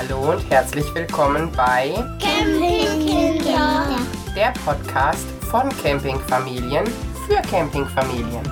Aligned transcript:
Hallo 0.00 0.30
und 0.30 0.48
herzlich 0.48 0.84
willkommen 0.94 1.50
bei 1.56 1.92
Campingkinder. 2.20 3.98
der 4.32 4.52
Podcast 4.64 5.26
von 5.50 5.68
Campingfamilien 5.82 6.86
für 7.26 7.42
Campingfamilien. 7.50 8.48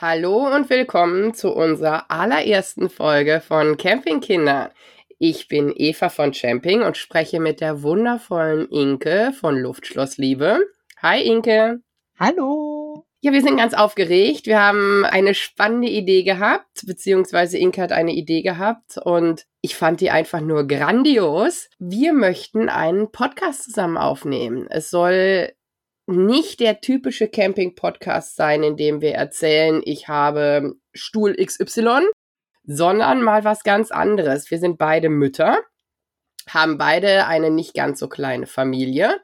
Hallo 0.00 0.54
und 0.54 0.70
willkommen 0.70 1.34
zu 1.34 1.52
unserer 1.52 2.08
allerersten 2.08 2.88
Folge 2.88 3.40
von 3.40 3.76
Campingkinder. 3.78 4.70
Ich 5.18 5.48
bin 5.48 5.72
Eva 5.74 6.08
von 6.08 6.30
Camping 6.30 6.82
und 6.82 6.96
spreche 6.96 7.40
mit 7.40 7.60
der 7.60 7.82
wundervollen 7.82 8.68
Inke 8.68 9.32
von 9.32 9.58
Luftschlossliebe. 9.58 10.60
Hi 11.02 11.20
Inke. 11.20 11.80
Hallo. 12.16 12.77
Ja, 13.20 13.32
wir 13.32 13.42
sind 13.42 13.56
ganz 13.56 13.74
aufgeregt. 13.74 14.46
Wir 14.46 14.60
haben 14.60 15.04
eine 15.04 15.34
spannende 15.34 15.88
Idee 15.88 16.22
gehabt, 16.22 16.86
beziehungsweise 16.86 17.58
Inke 17.58 17.82
hat 17.82 17.90
eine 17.90 18.12
Idee 18.12 18.42
gehabt 18.42 18.96
und 18.96 19.44
ich 19.60 19.74
fand 19.74 20.00
die 20.00 20.10
einfach 20.10 20.40
nur 20.40 20.68
grandios. 20.68 21.68
Wir 21.80 22.12
möchten 22.12 22.68
einen 22.68 23.10
Podcast 23.10 23.64
zusammen 23.64 23.96
aufnehmen. 23.96 24.68
Es 24.70 24.90
soll 24.90 25.52
nicht 26.06 26.60
der 26.60 26.80
typische 26.80 27.26
Camping-Podcast 27.26 28.36
sein, 28.36 28.62
in 28.62 28.76
dem 28.76 29.00
wir 29.00 29.14
erzählen, 29.14 29.82
ich 29.84 30.06
habe 30.06 30.76
Stuhl 30.94 31.34
XY, 31.34 32.02
sondern 32.62 33.22
mal 33.22 33.42
was 33.42 33.64
ganz 33.64 33.90
anderes. 33.90 34.48
Wir 34.52 34.60
sind 34.60 34.78
beide 34.78 35.08
Mütter, 35.08 35.58
haben 36.48 36.78
beide 36.78 37.26
eine 37.26 37.50
nicht 37.50 37.74
ganz 37.74 37.98
so 37.98 38.08
kleine 38.08 38.46
Familie 38.46 39.20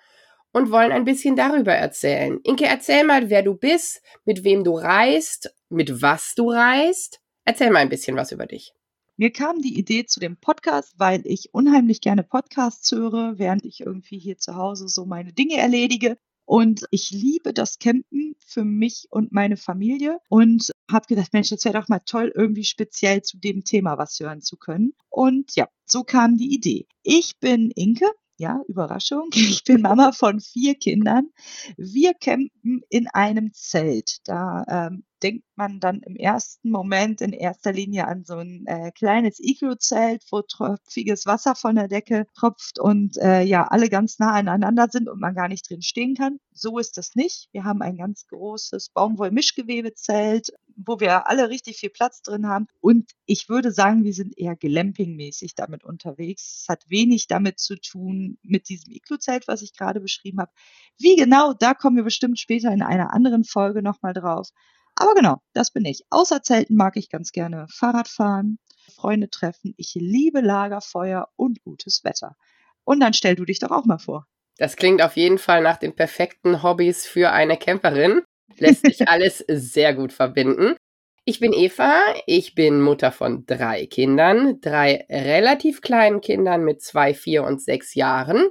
und 0.54 0.70
wollen 0.70 0.92
ein 0.92 1.04
bisschen 1.04 1.36
darüber 1.36 1.74
erzählen. 1.74 2.38
Inke, 2.44 2.64
erzähl 2.64 3.04
mal, 3.04 3.28
wer 3.28 3.42
du 3.42 3.54
bist, 3.54 4.00
mit 4.24 4.45
wem 4.45 4.64
du 4.64 4.76
reist, 4.76 5.52
mit 5.68 6.00
was 6.00 6.34
du 6.34 6.50
reist. 6.50 7.20
Erzähl 7.45 7.70
mal 7.70 7.80
ein 7.80 7.88
bisschen 7.88 8.16
was 8.16 8.32
über 8.32 8.46
dich. 8.46 8.72
Mir 9.16 9.32
kam 9.32 9.60
die 9.60 9.78
Idee 9.78 10.06
zu 10.06 10.20
dem 10.20 10.36
Podcast, 10.36 10.95
weil 10.96 11.22
ich 11.24 11.52
unheimlich 11.52 12.00
gerne 12.00 12.22
Podcasts 12.22 12.90
höre, 12.92 13.37
während 13.37 13.64
ich 13.64 13.80
irgendwie 13.80 14.18
hier 14.18 14.38
zu 14.38 14.54
Hause 14.54 14.88
so 14.88 15.04
meine 15.04 15.32
Dinge 15.32 15.56
erledige. 15.56 16.16
Und 16.46 16.84
ich 16.90 17.10
liebe 17.10 17.52
das 17.52 17.79
Campen 17.79 18.36
für 18.46 18.64
mich 18.64 19.09
und 19.10 19.32
meine 19.32 19.57
Familie 19.57 20.18
und 20.29 20.70
habe 20.90 21.07
gedacht, 21.07 21.32
Mensch, 21.32 21.48
das 21.48 21.64
wäre 21.64 21.80
doch 21.80 21.88
mal 21.88 22.01
toll, 22.01 22.32
irgendwie 22.34 22.64
speziell 22.64 23.23
zu 23.23 23.38
dem 23.38 23.64
Thema 23.64 23.98
was 23.98 24.20
hören 24.20 24.40
zu 24.40 24.57
können. 24.57 24.92
Und 25.09 25.57
ja, 25.57 25.68
so 25.86 26.04
kam 26.04 26.36
die 26.36 26.54
Idee. 26.54 26.86
Ich 27.02 27.38
bin 27.40 27.70
Inke, 27.70 28.07
ja, 28.37 28.60
Überraschung. 28.68 29.29
Ich 29.35 29.65
bin 29.65 29.82
Mama 29.82 30.13
von 30.13 30.40
vier 30.40 30.74
Kindern. 30.74 31.29
Wir 31.77 32.15
campen 32.15 32.82
in 32.88 33.09
einem 33.09 33.52
Zelt. 33.52 34.18
Da 34.24 34.65
ähm, 34.68 35.04
denkt 35.23 35.45
man 35.57 35.80
dann 35.80 36.01
im 36.01 36.16
ersten 36.16 36.70
Moment 36.70 37.20
in 37.20 37.32
erster 37.32 37.73
Linie 37.73 38.07
an 38.07 38.24
so 38.24 38.37
ein 38.37 38.66
äh, 38.66 38.90
kleines 38.93 39.38
Iglo-Zelt, 39.40 40.24
wo 40.30 40.43
tropfiges 40.43 41.26
Wasser 41.26 41.54
von 41.54 41.76
der 41.76 41.88
Decke 41.88 42.26
tropft 42.34 42.79
und 42.79 43.16
äh, 43.18 43.42
ja, 43.42 43.65
alle 43.65 43.88
ganz 43.88 44.18
nah 44.18 44.32
aneinander 44.32 44.88
sind 44.90 45.09
und 45.09 45.20
man 45.20 45.35
gar 45.35 45.48
nicht 45.48 45.68
drin 45.68 45.82
stehen 45.82 46.15
kann. 46.15 46.38
So 46.52 46.79
ist 46.79 46.98
das 46.98 47.15
nicht. 47.15 47.48
Wir 47.52 47.65
haben 47.65 47.82
ein 47.82 47.96
ganz 47.96 48.26
großes 48.26 48.90
Baumwoll-Mischgewebezelt, 48.90 50.51
wo 50.76 51.01
wir 51.01 51.29
alle 51.29 51.48
richtig 51.48 51.79
viel 51.79 51.90
Platz 51.90 52.23
drin 52.23 52.46
haben. 52.46 52.66
Und 52.80 53.12
ich 53.26 53.48
würde 53.48 53.73
sagen, 53.73 54.04
wir 54.04 54.12
sind 54.12 54.37
eher 54.37 54.57
glampingmäßig 54.57 55.54
damit 55.54 55.85
unterwegs. 55.85 56.62
Es 56.62 56.68
hat 56.68 56.85
wenig 56.88 57.29
damit 57.29 57.59
zu 57.59 57.76
tun 57.76 58.38
mit 58.42 58.68
diesem 58.68 58.92
Iglu-Zelt, 58.92 59.48
was 59.48 59.62
ich 59.62 59.76
gerade 59.76 60.01
beschrieben 60.01 60.40
habe. 60.40 60.52
Wie 60.98 61.16
genau, 61.16 61.52
da 61.52 61.74
kommen 61.74 61.96
wir 61.96 62.04
bestimmt 62.04 62.38
später 62.38 62.73
in 62.73 62.82
einer 62.82 63.12
anderen 63.12 63.45
Folge 63.45 63.82
nochmal 63.82 64.12
drauf. 64.12 64.50
Aber 64.97 65.14
genau, 65.14 65.38
das 65.53 65.72
bin 65.72 65.84
ich. 65.84 66.03
Außer 66.10 66.42
Zelten 66.42 66.76
mag 66.76 66.97
ich 66.97 67.10
ganz 67.10 67.32
gerne 67.32 67.66
Fahrrad 67.69 68.09
fahren, 68.09 68.59
Freunde 68.94 69.28
treffen. 69.28 69.75
Ich 69.76 69.94
liebe 69.94 70.41
Lagerfeuer 70.41 71.28
und 71.36 71.62
gutes 71.62 72.04
Wetter. 72.04 72.36
Und 72.84 73.00
dann 73.00 73.12
stell 73.12 73.34
du 73.34 73.44
dich 73.44 73.59
doch 73.59 73.70
auch 73.70 73.86
mal 73.86 73.98
vor. 73.98 74.26
Das 74.56 74.76
klingt 74.76 75.03
auf 75.03 75.16
jeden 75.16 75.38
Fall 75.38 75.62
nach 75.62 75.78
den 75.78 75.97
perfekten 75.97 76.62
Hobbys 76.62 77.06
für 77.06 77.32
eine 77.32 77.56
Camperin. 77.56 78.22
Lässt 78.58 78.86
sich 78.86 79.08
alles 79.08 79.44
sehr 79.48 79.94
gut 79.94 80.12
verbinden. 80.12 80.76
Ich 81.24 81.40
bin 81.40 81.54
Eva, 81.54 81.98
ich 82.26 82.54
bin 82.54 82.82
Mutter 82.82 83.10
von 83.10 83.46
drei 83.46 83.86
Kindern, 83.86 84.60
drei 84.60 85.06
relativ 85.08 85.80
kleinen 85.80 86.20
Kindern 86.20 86.62
mit 86.64 86.82
zwei, 86.82 87.14
vier 87.14 87.44
und 87.44 87.62
sechs 87.62 87.94
Jahren. 87.94 88.48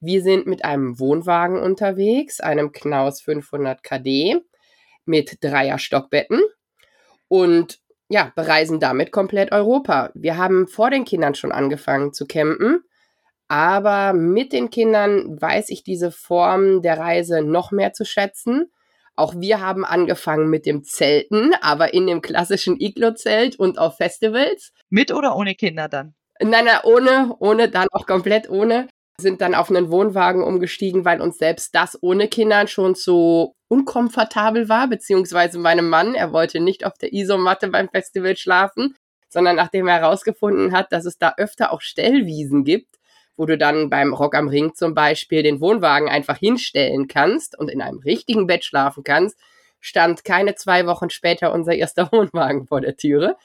Wir 0.00 0.22
sind 0.22 0.46
mit 0.46 0.64
einem 0.64 0.98
Wohnwagen 0.98 1.60
unterwegs, 1.60 2.40
einem 2.40 2.72
Knaus 2.72 3.22
500 3.22 3.82
KD 3.82 4.42
mit 5.06 5.38
Dreier 5.42 5.78
Stockbetten 5.78 6.40
und 7.28 7.78
ja, 8.08 8.32
bereisen 8.36 8.78
damit 8.78 9.10
komplett 9.10 9.52
Europa. 9.52 10.10
Wir 10.14 10.36
haben 10.36 10.68
vor 10.68 10.90
den 10.90 11.04
Kindern 11.04 11.34
schon 11.34 11.50
angefangen 11.50 12.12
zu 12.12 12.26
campen, 12.26 12.84
aber 13.48 14.12
mit 14.12 14.52
den 14.52 14.70
Kindern 14.70 15.40
weiß 15.40 15.70
ich 15.70 15.82
diese 15.82 16.10
Form 16.10 16.82
der 16.82 16.98
Reise 16.98 17.42
noch 17.42 17.72
mehr 17.72 17.92
zu 17.92 18.04
schätzen. 18.04 18.70
Auch 19.16 19.34
wir 19.36 19.60
haben 19.60 19.84
angefangen 19.84 20.50
mit 20.50 20.66
dem 20.66 20.84
Zelten, 20.84 21.52
aber 21.62 21.94
in 21.94 22.06
dem 22.06 22.20
klassischen 22.20 22.78
Iglo-Zelt 22.78 23.58
und 23.58 23.78
auf 23.78 23.96
Festivals. 23.96 24.72
Mit 24.90 25.10
oder 25.12 25.36
ohne 25.36 25.54
Kinder 25.54 25.88
dann? 25.88 26.14
Nein, 26.40 26.66
nein, 26.66 26.80
ohne, 26.84 27.34
ohne, 27.38 27.70
dann 27.70 27.88
auch 27.92 28.06
komplett 28.06 28.50
ohne 28.50 28.88
sind 29.18 29.40
dann 29.40 29.54
auf 29.54 29.70
einen 29.70 29.90
Wohnwagen 29.90 30.42
umgestiegen, 30.42 31.04
weil 31.04 31.20
uns 31.20 31.38
selbst 31.38 31.74
das 31.74 31.98
ohne 32.02 32.28
Kindern 32.28 32.68
schon 32.68 32.94
so 32.94 33.55
unkomfortabel 33.68 34.68
war, 34.68 34.88
beziehungsweise 34.88 35.58
meinem 35.58 35.88
Mann, 35.88 36.14
er 36.14 36.32
wollte 36.32 36.60
nicht 36.60 36.84
auf 36.84 36.94
der 36.98 37.12
Isomatte 37.12 37.68
beim 37.68 37.88
Festival 37.88 38.36
schlafen, 38.36 38.94
sondern 39.28 39.56
nachdem 39.56 39.88
er 39.88 40.00
herausgefunden 40.00 40.72
hat, 40.72 40.92
dass 40.92 41.04
es 41.04 41.18
da 41.18 41.34
öfter 41.36 41.72
auch 41.72 41.80
Stellwiesen 41.80 42.64
gibt, 42.64 42.96
wo 43.36 43.44
du 43.44 43.58
dann 43.58 43.90
beim 43.90 44.14
Rock 44.14 44.34
am 44.34 44.48
Ring 44.48 44.74
zum 44.74 44.94
Beispiel 44.94 45.42
den 45.42 45.60
Wohnwagen 45.60 46.08
einfach 46.08 46.38
hinstellen 46.38 47.08
kannst 47.08 47.58
und 47.58 47.68
in 47.68 47.82
einem 47.82 47.98
richtigen 47.98 48.46
Bett 48.46 48.64
schlafen 48.64 49.04
kannst, 49.04 49.38
stand 49.80 50.24
keine 50.24 50.54
zwei 50.54 50.86
Wochen 50.86 51.10
später 51.10 51.52
unser 51.52 51.74
erster 51.74 52.10
Wohnwagen 52.12 52.66
vor 52.66 52.80
der 52.80 52.96
Türe. 52.96 53.36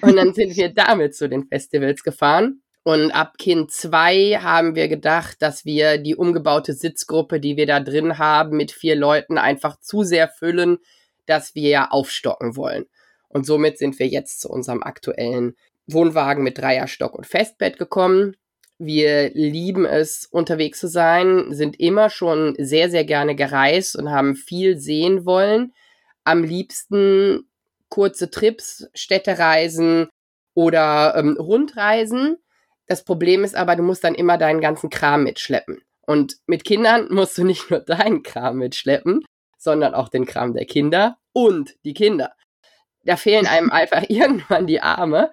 Und 0.00 0.16
dann 0.16 0.34
sind 0.34 0.56
wir 0.56 0.68
damit 0.74 1.14
zu 1.14 1.28
den 1.28 1.46
Festivals 1.46 2.02
gefahren. 2.02 2.62
Und 2.84 3.12
ab 3.12 3.38
Kind 3.38 3.72
2 3.72 4.40
haben 4.42 4.74
wir 4.74 4.88
gedacht, 4.88 5.40
dass 5.40 5.64
wir 5.64 5.96
die 5.96 6.14
umgebaute 6.14 6.74
Sitzgruppe, 6.74 7.40
die 7.40 7.56
wir 7.56 7.66
da 7.66 7.80
drin 7.80 8.18
haben, 8.18 8.58
mit 8.58 8.72
vier 8.72 8.94
Leuten 8.94 9.38
einfach 9.38 9.80
zu 9.80 10.02
sehr 10.02 10.28
füllen, 10.28 10.76
dass 11.24 11.54
wir 11.54 11.94
aufstocken 11.94 12.56
wollen. 12.56 12.84
Und 13.28 13.46
somit 13.46 13.78
sind 13.78 13.98
wir 13.98 14.06
jetzt 14.06 14.42
zu 14.42 14.50
unserem 14.50 14.82
aktuellen 14.82 15.56
Wohnwagen 15.86 16.44
mit 16.44 16.58
Dreierstock 16.58 17.14
und 17.14 17.26
Festbett 17.26 17.78
gekommen. 17.78 18.36
Wir 18.78 19.30
lieben 19.30 19.86
es, 19.86 20.26
unterwegs 20.26 20.78
zu 20.78 20.88
sein, 20.88 21.54
sind 21.54 21.80
immer 21.80 22.10
schon 22.10 22.54
sehr, 22.58 22.90
sehr 22.90 23.04
gerne 23.04 23.34
gereist 23.34 23.96
und 23.96 24.10
haben 24.10 24.36
viel 24.36 24.78
sehen 24.78 25.24
wollen. 25.24 25.72
Am 26.24 26.44
liebsten 26.44 27.48
kurze 27.88 28.30
Trips, 28.30 28.88
Städtereisen 28.92 30.08
oder 30.52 31.14
ähm, 31.16 31.36
Rundreisen. 31.38 32.36
Das 32.86 33.04
Problem 33.04 33.44
ist 33.44 33.54
aber, 33.54 33.76
du 33.76 33.82
musst 33.82 34.04
dann 34.04 34.14
immer 34.14 34.38
deinen 34.38 34.60
ganzen 34.60 34.90
Kram 34.90 35.24
mitschleppen. 35.24 35.82
Und 36.06 36.36
mit 36.46 36.64
Kindern 36.64 37.08
musst 37.10 37.38
du 37.38 37.44
nicht 37.44 37.70
nur 37.70 37.80
deinen 37.80 38.22
Kram 38.22 38.58
mitschleppen, 38.58 39.24
sondern 39.58 39.94
auch 39.94 40.08
den 40.08 40.26
Kram 40.26 40.52
der 40.54 40.66
Kinder 40.66 41.16
und 41.32 41.74
die 41.84 41.94
Kinder. 41.94 42.32
Da 43.04 43.16
fehlen 43.16 43.46
einem 43.46 43.70
einfach 43.72 44.04
irgendwann 44.08 44.66
die 44.66 44.80
Arme. 44.80 45.32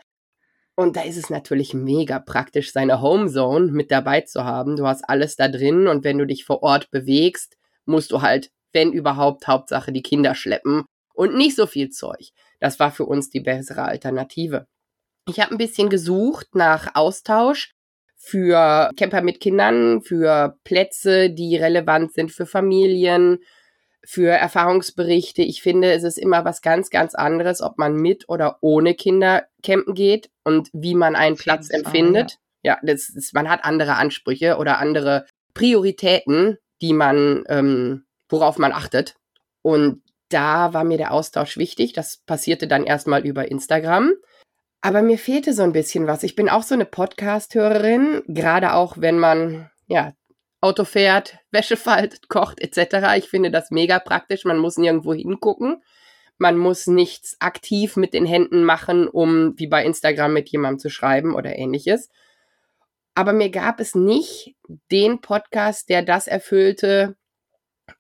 Und 0.76 0.96
da 0.96 1.02
ist 1.02 1.18
es 1.18 1.30
natürlich 1.30 1.74
mega 1.74 2.20
praktisch, 2.20 2.72
seine 2.72 3.02
Homezone 3.02 3.72
mit 3.72 3.92
dabei 3.92 4.22
zu 4.22 4.46
haben. 4.46 4.78
Du 4.78 4.88
hast 4.88 5.04
alles 5.08 5.36
da 5.36 5.48
drin 5.48 5.88
und 5.88 6.04
wenn 6.04 6.18
du 6.18 6.26
dich 6.26 6.46
vor 6.46 6.64
Ort 6.64 6.90
bewegst, 6.92 7.58
musst 7.86 8.12
du 8.12 8.22
halt, 8.22 8.50
wenn 8.72 8.94
überhaupt, 8.94 9.48
Hauptsache 9.48 9.92
die 9.92 10.02
Kinder 10.02 10.34
schleppen 10.34 10.86
und 11.14 11.36
nicht 11.36 11.58
so 11.58 11.68
viel 11.68 11.90
Zeug. 11.90 12.30
Das 12.60 12.80
war 12.80 12.92
für 12.92 13.06
uns 13.06 13.30
die 13.30 13.42
bessere 13.42 13.84
Alternative. 13.84 14.66
Ich 15.28 15.40
habe 15.40 15.52
ein 15.52 15.58
bisschen 15.58 15.90
gesucht 15.90 16.56
nach 16.56 16.96
Austausch 16.96 17.74
für 18.18 18.92
Camper 18.98 19.22
mit 19.22 19.40
Kindern, 19.40 20.02
für 20.02 20.58
Plätze, 20.64 21.30
die 21.30 21.56
relevant 21.58 22.14
sind 22.14 22.32
für 22.32 22.46
Familien, 22.46 23.40
für 24.04 24.30
Erfahrungsberichte. 24.30 25.42
Ich 25.42 25.62
finde, 25.62 25.92
es 25.92 26.04
ist 26.04 26.18
immer 26.18 26.46
was 26.46 26.62
ganz, 26.62 26.90
ganz 26.90 27.16
anderes, 27.16 27.62
ob 27.62 27.78
man 27.78 27.96
mit 27.96 28.30
oder 28.30 28.58
ohne 28.62 28.94
Kinder 28.94 29.48
campen 29.64 29.94
geht 29.94 30.30
und 30.44 30.70
wie 30.74 30.96
man 30.96 31.16
einen 31.16 31.36
Platz 31.36 31.70
Fall, 31.70 31.82
empfindet. 31.82 32.38
Ja, 32.64 32.74
ja 32.74 32.80
das 32.84 33.10
ist, 33.10 33.34
man 33.34 33.50
hat 33.50 33.64
andere 33.64 33.96
Ansprüche 33.96 34.58
oder 34.58 34.80
andere 34.80 35.26
Prioritäten, 35.54 36.58
die 36.82 36.94
man, 36.94 37.44
ähm, 37.48 38.06
worauf 38.30 38.58
man 38.58 38.72
achtet. 38.72 39.16
Und 39.62 40.02
da 40.30 40.74
war 40.74 40.84
mir 40.84 40.98
der 40.98 41.12
Austausch 41.12 41.58
wichtig. 41.58 41.94
Das 41.94 42.18
passierte 42.26 42.68
dann 42.68 42.86
erstmal 42.86 43.26
über 43.26 43.50
Instagram. 43.50 44.14
Aber 44.82 45.04
mir 45.04 45.20
fehlte 45.20 45.54
so 45.54 45.62
ein 45.62 45.74
bisschen 45.74 46.08
was. 46.08 46.24
Ich 46.24 46.36
bin 46.36 46.50
auch 46.50 46.64
so 46.64 46.74
eine 46.74 46.86
Podcast-Hörerin, 46.86 48.24
gerade 48.28 48.74
auch 48.74 48.98
wenn 48.98 49.20
man, 49.20 49.70
ja, 49.88 50.14
Auto 50.60 50.86
fährt, 50.86 51.38
Wäsche 51.52 51.78
faltet, 51.78 52.30
kocht 52.30 52.60
etc. 52.60 53.18
Ich 53.18 53.30
finde 53.30 53.52
das 53.52 53.72
mega 53.72 54.00
praktisch. 54.00 54.46
Man 54.46 54.58
muss 54.58 54.78
nirgendwo 54.78 55.14
hingucken. 55.14 55.84
Man 56.38 56.58
muss 56.58 56.88
nichts 56.88 57.36
aktiv 57.40 57.96
mit 57.96 58.14
den 58.14 58.26
Händen 58.26 58.64
machen, 58.64 59.08
um 59.08 59.58
wie 59.58 59.68
bei 59.68 59.86
Instagram 59.86 60.34
mit 60.34 60.50
jemandem 60.50 60.80
zu 60.80 60.90
schreiben 60.90 61.36
oder 61.36 61.56
ähnliches. 61.56 62.10
Aber 63.14 63.34
mir 63.34 63.50
gab 63.50 63.80
es 63.80 63.94
nicht 63.94 64.56
den 64.92 65.22
Podcast, 65.22 65.90
der 65.90 66.02
das 66.02 66.28
erfüllte 66.28 67.16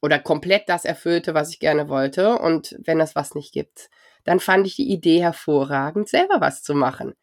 oder 0.01 0.19
komplett 0.19 0.69
das 0.69 0.85
erfüllte, 0.85 1.33
was 1.33 1.49
ich 1.51 1.59
gerne 1.59 1.89
wollte. 1.89 2.37
Und 2.39 2.75
wenn 2.79 2.99
es 2.99 3.15
was 3.15 3.35
nicht 3.35 3.53
gibt, 3.53 3.89
dann 4.23 4.39
fand 4.39 4.67
ich 4.67 4.75
die 4.75 4.91
Idee 4.91 5.21
hervorragend, 5.21 6.09
selber 6.09 6.41
was 6.41 6.63
zu 6.63 6.73
machen. 6.73 7.13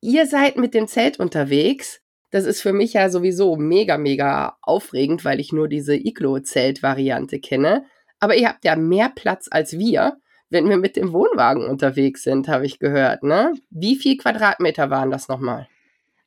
Ihr 0.00 0.26
seid 0.26 0.56
mit 0.56 0.74
dem 0.74 0.88
Zelt 0.88 1.20
unterwegs. 1.20 2.00
Das 2.30 2.44
ist 2.44 2.60
für 2.60 2.72
mich 2.72 2.94
ja 2.94 3.10
sowieso 3.10 3.56
mega, 3.56 3.98
mega 3.98 4.56
aufregend, 4.62 5.24
weil 5.24 5.38
ich 5.38 5.52
nur 5.52 5.68
diese 5.68 5.94
Iglo-Zelt-Variante 5.94 7.40
kenne. 7.40 7.84
Aber 8.18 8.36
ihr 8.36 8.48
habt 8.48 8.64
ja 8.64 8.74
mehr 8.76 9.10
Platz 9.14 9.48
als 9.50 9.78
wir, 9.78 10.16
wenn 10.52 10.68
wir 10.68 10.76
mit 10.76 10.96
dem 10.96 11.12
Wohnwagen 11.12 11.66
unterwegs 11.66 12.22
sind, 12.22 12.46
habe 12.48 12.66
ich 12.66 12.78
gehört. 12.78 13.22
Ne? 13.22 13.54
Wie 13.70 13.96
viel 13.96 14.16
Quadratmeter 14.16 14.90
waren 14.90 15.10
das 15.10 15.28
nochmal? 15.28 15.66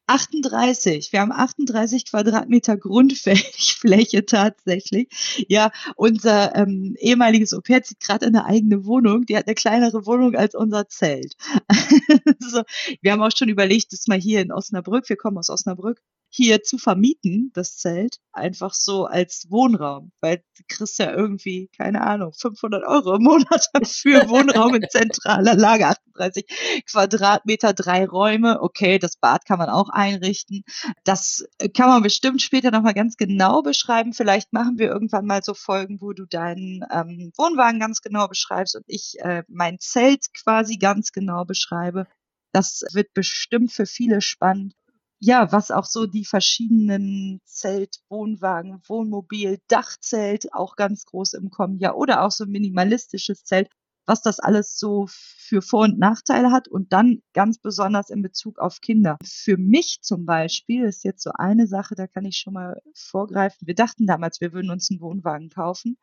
38. 0.07 1.11
Wir 1.11 1.21
haben 1.21 1.31
38 1.31 2.05
Quadratmeter 2.05 2.77
Grundfläche 2.77 4.25
tatsächlich. 4.25 5.09
Ja, 5.47 5.71
unser 5.95 6.55
ähm, 6.55 6.95
ehemaliges 6.99 7.53
Au 7.53 7.61
pair 7.61 7.83
zieht 7.83 7.99
gerade 7.99 8.25
in 8.25 8.35
eine 8.35 8.45
eigene 8.45 8.85
Wohnung. 8.85 9.25
Die 9.25 9.35
hat 9.35 9.47
eine 9.47 9.55
kleinere 9.55 10.05
Wohnung 10.05 10.35
als 10.35 10.55
unser 10.55 10.87
Zelt. 10.87 11.35
so, 12.39 12.63
wir 13.01 13.11
haben 13.11 13.21
auch 13.21 13.35
schon 13.35 13.49
überlegt, 13.49 13.93
das 13.93 14.07
mal 14.07 14.19
hier 14.19 14.41
in 14.41 14.51
Osnabrück, 14.51 15.09
wir 15.09 15.17
kommen 15.17 15.37
aus 15.37 15.49
Osnabrück, 15.49 16.01
hier 16.35 16.63
zu 16.63 16.77
vermieten, 16.77 17.51
das 17.53 17.77
Zelt, 17.77 18.17
einfach 18.33 18.73
so 18.73 19.05
als 19.05 19.47
Wohnraum, 19.49 20.11
weil 20.19 20.43
du 20.57 20.63
kriegst 20.67 20.99
ja 20.99 21.13
irgendwie, 21.13 21.69
keine 21.77 22.01
Ahnung, 22.01 22.33
500 22.33 22.83
Euro 22.85 23.15
im 23.15 23.23
Monat 23.23 23.69
für 23.87 24.27
Wohnraum 24.27 24.75
in 24.75 24.85
zentraler 24.89 25.55
Lage, 25.55 25.87
38 25.87 26.83
Quadratmeter, 26.91 27.71
drei 27.71 28.05
Räume, 28.05 28.61
okay, 28.61 28.99
das 28.99 29.15
Bad 29.15 29.45
kann 29.45 29.59
man 29.59 29.69
auch 29.69 29.87
einrichten. 29.87 30.65
Das 31.05 31.45
kann 31.73 31.87
man 31.87 32.03
bestimmt 32.03 32.41
später 32.41 32.69
nochmal 32.69 32.93
ganz 32.93 33.15
genau 33.15 33.61
beschreiben. 33.61 34.11
Vielleicht 34.11 34.51
machen 34.51 34.77
wir 34.77 34.89
irgendwann 34.89 35.25
mal 35.25 35.41
so 35.41 35.53
Folgen, 35.53 36.01
wo 36.01 36.11
du 36.11 36.25
deinen 36.25 36.83
ähm, 36.91 37.31
Wohnwagen 37.37 37.79
ganz 37.79 38.01
genau 38.01 38.27
beschreibst 38.27 38.75
und 38.75 38.83
ich 38.87 39.15
äh, 39.19 39.43
mein 39.47 39.79
Zelt 39.79 40.33
quasi 40.33 40.75
ganz 40.75 41.13
genau 41.13 41.45
beschreibe. 41.45 42.07
Das 42.51 42.83
wird 42.91 43.13
bestimmt 43.13 43.71
für 43.71 43.85
viele 43.85 44.19
spannend 44.19 44.73
ja, 45.19 45.51
was 45.51 45.71
auch 45.71 45.85
so 45.85 46.05
die 46.05 46.25
verschiedenen 46.25 47.41
Zelt, 47.45 47.99
Wohnwagen, 48.09 48.81
Wohnmobil, 48.87 49.59
Dachzelt, 49.67 50.53
auch 50.53 50.75
ganz 50.75 51.05
groß 51.05 51.33
im 51.33 51.49
Kommen, 51.49 51.79
ja, 51.79 51.93
oder 51.93 52.23
auch 52.23 52.31
so 52.31 52.45
minimalistisches 52.45 53.43
Zelt, 53.43 53.69
was 54.05 54.21
das 54.21 54.39
alles 54.39 54.77
so 54.77 55.07
für 55.09 55.61
Vor- 55.61 55.85
und 55.85 55.97
Nachteile 55.97 56.51
hat 56.51 56.67
und 56.67 56.93
dann 56.93 57.21
ganz 57.33 57.57
besonders 57.57 58.09
in 58.09 58.21
Bezug 58.21 58.59
auf 58.59 58.81
Kinder. 58.81 59.17
Für 59.23 59.57
mich 59.57 59.99
zum 60.01 60.25
Beispiel 60.25 60.85
ist 60.85 61.03
jetzt 61.03 61.23
so 61.23 61.31
eine 61.33 61.65
Sache, 61.67 61.95
da 61.95 62.07
kann 62.07 62.25
ich 62.25 62.37
schon 62.37 62.53
mal 62.53 62.81
vorgreifen. 62.93 63.67
Wir 63.67 63.75
dachten 63.75 64.05
damals, 64.05 64.41
wir 64.41 64.53
würden 64.53 64.69
uns 64.69 64.91
einen 64.91 65.01
Wohnwagen 65.01 65.49
kaufen 65.49 65.97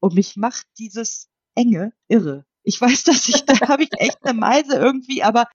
und 0.00 0.14
mich 0.14 0.36
macht 0.36 0.66
dieses 0.78 1.28
Enge 1.54 1.92
irre. 2.08 2.46
Ich 2.62 2.80
weiß, 2.80 3.04
dass 3.04 3.28
ich, 3.28 3.44
da 3.44 3.68
habe 3.68 3.82
ich 3.82 3.90
echt 3.98 4.24
eine 4.24 4.38
Meise 4.38 4.76
irgendwie, 4.76 5.22
aber 5.22 5.48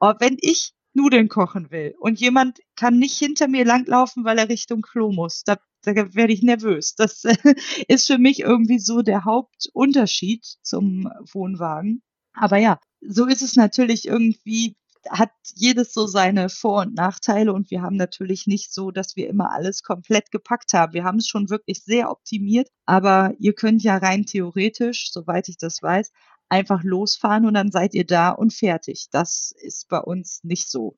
oh, 0.00 0.14
wenn 0.18 0.36
ich 0.40 0.72
Nudeln 0.94 1.28
kochen 1.28 1.70
will 1.70 1.94
und 1.98 2.20
jemand 2.20 2.60
kann 2.76 2.98
nicht 2.98 3.16
hinter 3.16 3.48
mir 3.48 3.64
langlaufen, 3.64 4.24
weil 4.24 4.38
er 4.38 4.48
Richtung 4.48 4.82
Klo 4.82 5.12
muss. 5.12 5.42
Da, 5.44 5.56
da 5.82 5.94
werde 6.14 6.32
ich 6.32 6.42
nervös. 6.42 6.94
Das 6.94 7.24
ist 7.88 8.06
für 8.06 8.18
mich 8.18 8.40
irgendwie 8.40 8.78
so 8.78 9.02
der 9.02 9.24
Hauptunterschied 9.24 10.44
zum 10.62 11.08
Wohnwagen. 11.32 12.02
Aber 12.34 12.56
ja, 12.56 12.78
so 13.00 13.26
ist 13.26 13.42
es 13.42 13.56
natürlich 13.56 14.06
irgendwie, 14.06 14.76
hat 15.10 15.32
jedes 15.54 15.92
so 15.92 16.06
seine 16.06 16.48
Vor- 16.48 16.82
und 16.82 16.94
Nachteile 16.94 17.52
und 17.52 17.70
wir 17.70 17.82
haben 17.82 17.96
natürlich 17.96 18.46
nicht 18.46 18.72
so, 18.72 18.90
dass 18.90 19.16
wir 19.16 19.28
immer 19.28 19.50
alles 19.50 19.82
komplett 19.82 20.30
gepackt 20.30 20.72
haben. 20.72 20.92
Wir 20.92 21.04
haben 21.04 21.18
es 21.18 21.28
schon 21.28 21.50
wirklich 21.50 21.82
sehr 21.82 22.10
optimiert, 22.10 22.68
aber 22.86 23.34
ihr 23.38 23.54
könnt 23.54 23.82
ja 23.82 23.96
rein 23.96 24.24
theoretisch, 24.24 25.10
soweit 25.12 25.48
ich 25.48 25.56
das 25.56 25.82
weiß, 25.82 26.12
einfach 26.52 26.84
losfahren 26.84 27.46
und 27.46 27.54
dann 27.54 27.70
seid 27.70 27.94
ihr 27.94 28.06
da 28.06 28.28
und 28.30 28.52
fertig. 28.52 29.06
Das 29.10 29.54
ist 29.56 29.88
bei 29.88 29.98
uns 29.98 30.44
nicht 30.44 30.70
so. 30.70 30.96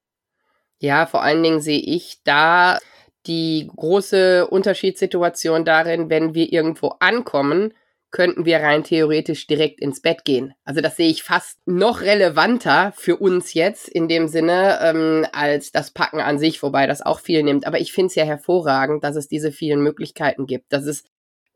Ja, 0.81 1.07
vor 1.07 1.23
allen 1.23 1.45
Dingen 1.45 1.61
sehe 1.61 1.79
ich 1.79 2.19
da 2.25 2.79
die 3.27 3.71
große 3.75 4.49
Unterschiedssituation 4.49 5.65
darin, 5.65 6.11
wenn 6.11 6.35
wir 6.35 6.53
irgendwo 6.53 6.89
ankommen, 6.99 7.73
könnten 8.11 8.45
wir 8.45 8.59
rein 8.59 8.85
theoretisch 8.85 9.47
direkt 9.47 9.81
ins 9.81 10.03
Bett 10.03 10.25
gehen. 10.25 10.55
Also 10.65 10.81
das 10.81 10.97
sehe 10.97 11.09
ich 11.09 11.23
fast 11.23 11.59
noch 11.67 12.01
relevanter 12.01 12.93
für 12.97 13.17
uns 13.17 13.55
jetzt 13.55 13.89
in 13.89 14.09
dem 14.09 14.29
Sinne 14.29 14.79
ähm, 14.83 15.27
als 15.33 15.71
das 15.73 15.93
Packen 15.93 16.21
an 16.21 16.39
sich, 16.39 16.63
wobei 16.63 16.87
das 16.87 17.01
auch 17.01 17.21
viel 17.21 17.45
nimmt. 17.45 17.67
Aber 17.67 17.81
ich 17.81 17.93
finde 17.93 18.09
es 18.09 18.15
ja 18.17 18.25
hervorragend, 18.25 19.05
dass 19.05 19.17
es 19.17 19.29
diese 19.29 19.53
vielen 19.53 19.81
Möglichkeiten 19.81 20.47
gibt, 20.47 20.73
dass 20.73 20.85
es 20.87 21.05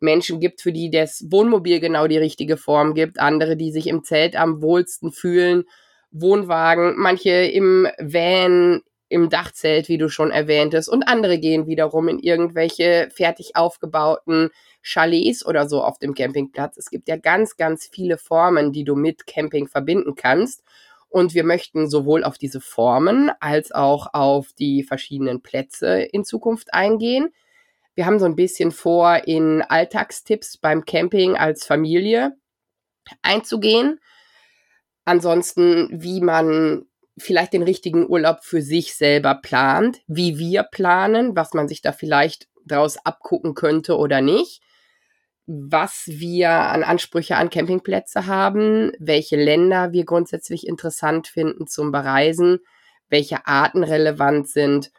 Menschen 0.01 0.41
gibt, 0.41 0.61
für 0.61 0.73
die 0.73 0.91
das 0.91 1.27
Wohnmobil 1.31 1.81
genau 1.81 2.07
die 2.07 2.19
richtige 2.19 2.57
Form 2.57 2.95
gibt, 2.95 3.21
andere, 3.21 3.57
die 3.57 3.73
sich 3.73 3.87
im 3.87 4.05
Zelt 4.05 4.37
am 4.37 4.63
wohlsten 4.63 5.13
fühlen, 5.13 5.65
Wohnwagen, 6.11 6.95
manche 6.97 7.31
im 7.31 7.87
Van, 7.99 8.83
im 9.09 9.31
Dachzelt, 9.31 9.89
wie 9.89 9.99
du 9.99 10.09
schon 10.09 10.31
erwähntest, 10.31 10.89
und 10.89 11.09
andere 11.09 11.39
gehen 11.39 11.67
wiederum 11.67 12.09
in 12.09 12.19
irgendwelche 12.19 13.09
fertig 13.11 13.57
aufgebauten 13.57 14.51
Chalets 14.83 15.45
oder 15.45 15.69
so 15.69 15.83
auf 15.83 15.99
dem 15.99 16.15
Campingplatz. 16.15 16.77
Es 16.77 16.91
gibt 16.91 17.09
ja 17.09 17.17
ganz, 17.17 17.57
ganz 17.57 17.89
viele 17.91 18.19
Formen, 18.19 18.73
die 18.73 18.85
du 18.85 18.95
mit 18.95 19.27
Camping 19.27 19.67
verbinden 19.69 20.15
kannst. 20.15 20.63
Und 21.11 21.33
wir 21.35 21.45
möchten 21.45 21.89
sowohl 21.89 22.23
auf 22.23 22.37
diese 22.37 22.61
Formen 22.61 23.31
als 23.41 23.73
auch 23.73 24.09
auf 24.13 24.53
die 24.53 24.83
verschiedenen 24.83 25.41
Plätze 25.41 26.03
in 26.03 26.25
Zukunft 26.25 26.75
eingehen. 26.75 27.31
Wir 27.99 28.07
haben 28.07 28.21
so 28.21 28.27
ein 28.27 28.37
bisschen 28.37 28.71
vor, 28.71 29.27
in 29.27 29.61
Alltagstipps 29.61 30.57
beim 30.57 30.85
Camping 30.85 31.37
als 31.37 31.67
Familie 31.67 32.37
einzugehen. 33.23 33.99
Ansonsten, 35.05 35.89
wie 35.91 36.21
man 36.21 36.85
vielleicht 37.19 37.55
den 37.55 37.65
richtigen 37.65 38.09
Urlaub 38.09 38.45
für 38.45 38.63
sich 38.63 38.95
selber 38.95 39.35
plant, 39.35 39.99
wie 40.07 40.39
wir 40.39 40.63
planen, 40.63 41.35
was 41.35 41.55
man 41.55 41.67
sich 41.67 41.83
da 41.83 41.91
vielleicht 41.91 42.47
daraus 42.65 43.05
abgucken 43.05 43.57
könnte 43.57 43.97
oder 43.97 44.21
nicht, 44.21 44.63
was 45.47 46.05
wir 46.07 46.51
an 46.51 46.85
Ansprüche 46.85 47.35
an 47.35 47.51
Campingplätze 47.51 48.27
haben, 48.27 48.93
welche 49.01 49.35
Länder 49.35 49.91
wir 49.91 50.05
grundsätzlich 50.05 50.69
interessant 50.69 51.27
finden 51.27 51.67
zum 51.67 51.91
Bereisen, 51.91 52.61
welche 53.09 53.45
Arten 53.49 53.83
relevant 53.83 54.49
sind 54.49 54.93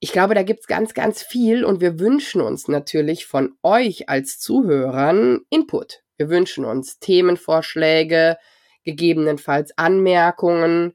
ich 0.00 0.12
glaube, 0.12 0.34
da 0.34 0.42
gibt's 0.42 0.66
ganz, 0.66 0.94
ganz 0.94 1.22
viel 1.22 1.62
und 1.62 1.82
wir 1.82 2.00
wünschen 2.00 2.40
uns 2.40 2.68
natürlich 2.68 3.26
von 3.26 3.54
euch 3.62 4.08
als 4.08 4.38
Zuhörern 4.40 5.40
Input. 5.50 6.02
Wir 6.16 6.30
wünschen 6.30 6.64
uns 6.64 6.98
Themenvorschläge, 6.98 8.38
gegebenenfalls 8.82 9.76
Anmerkungen, 9.76 10.94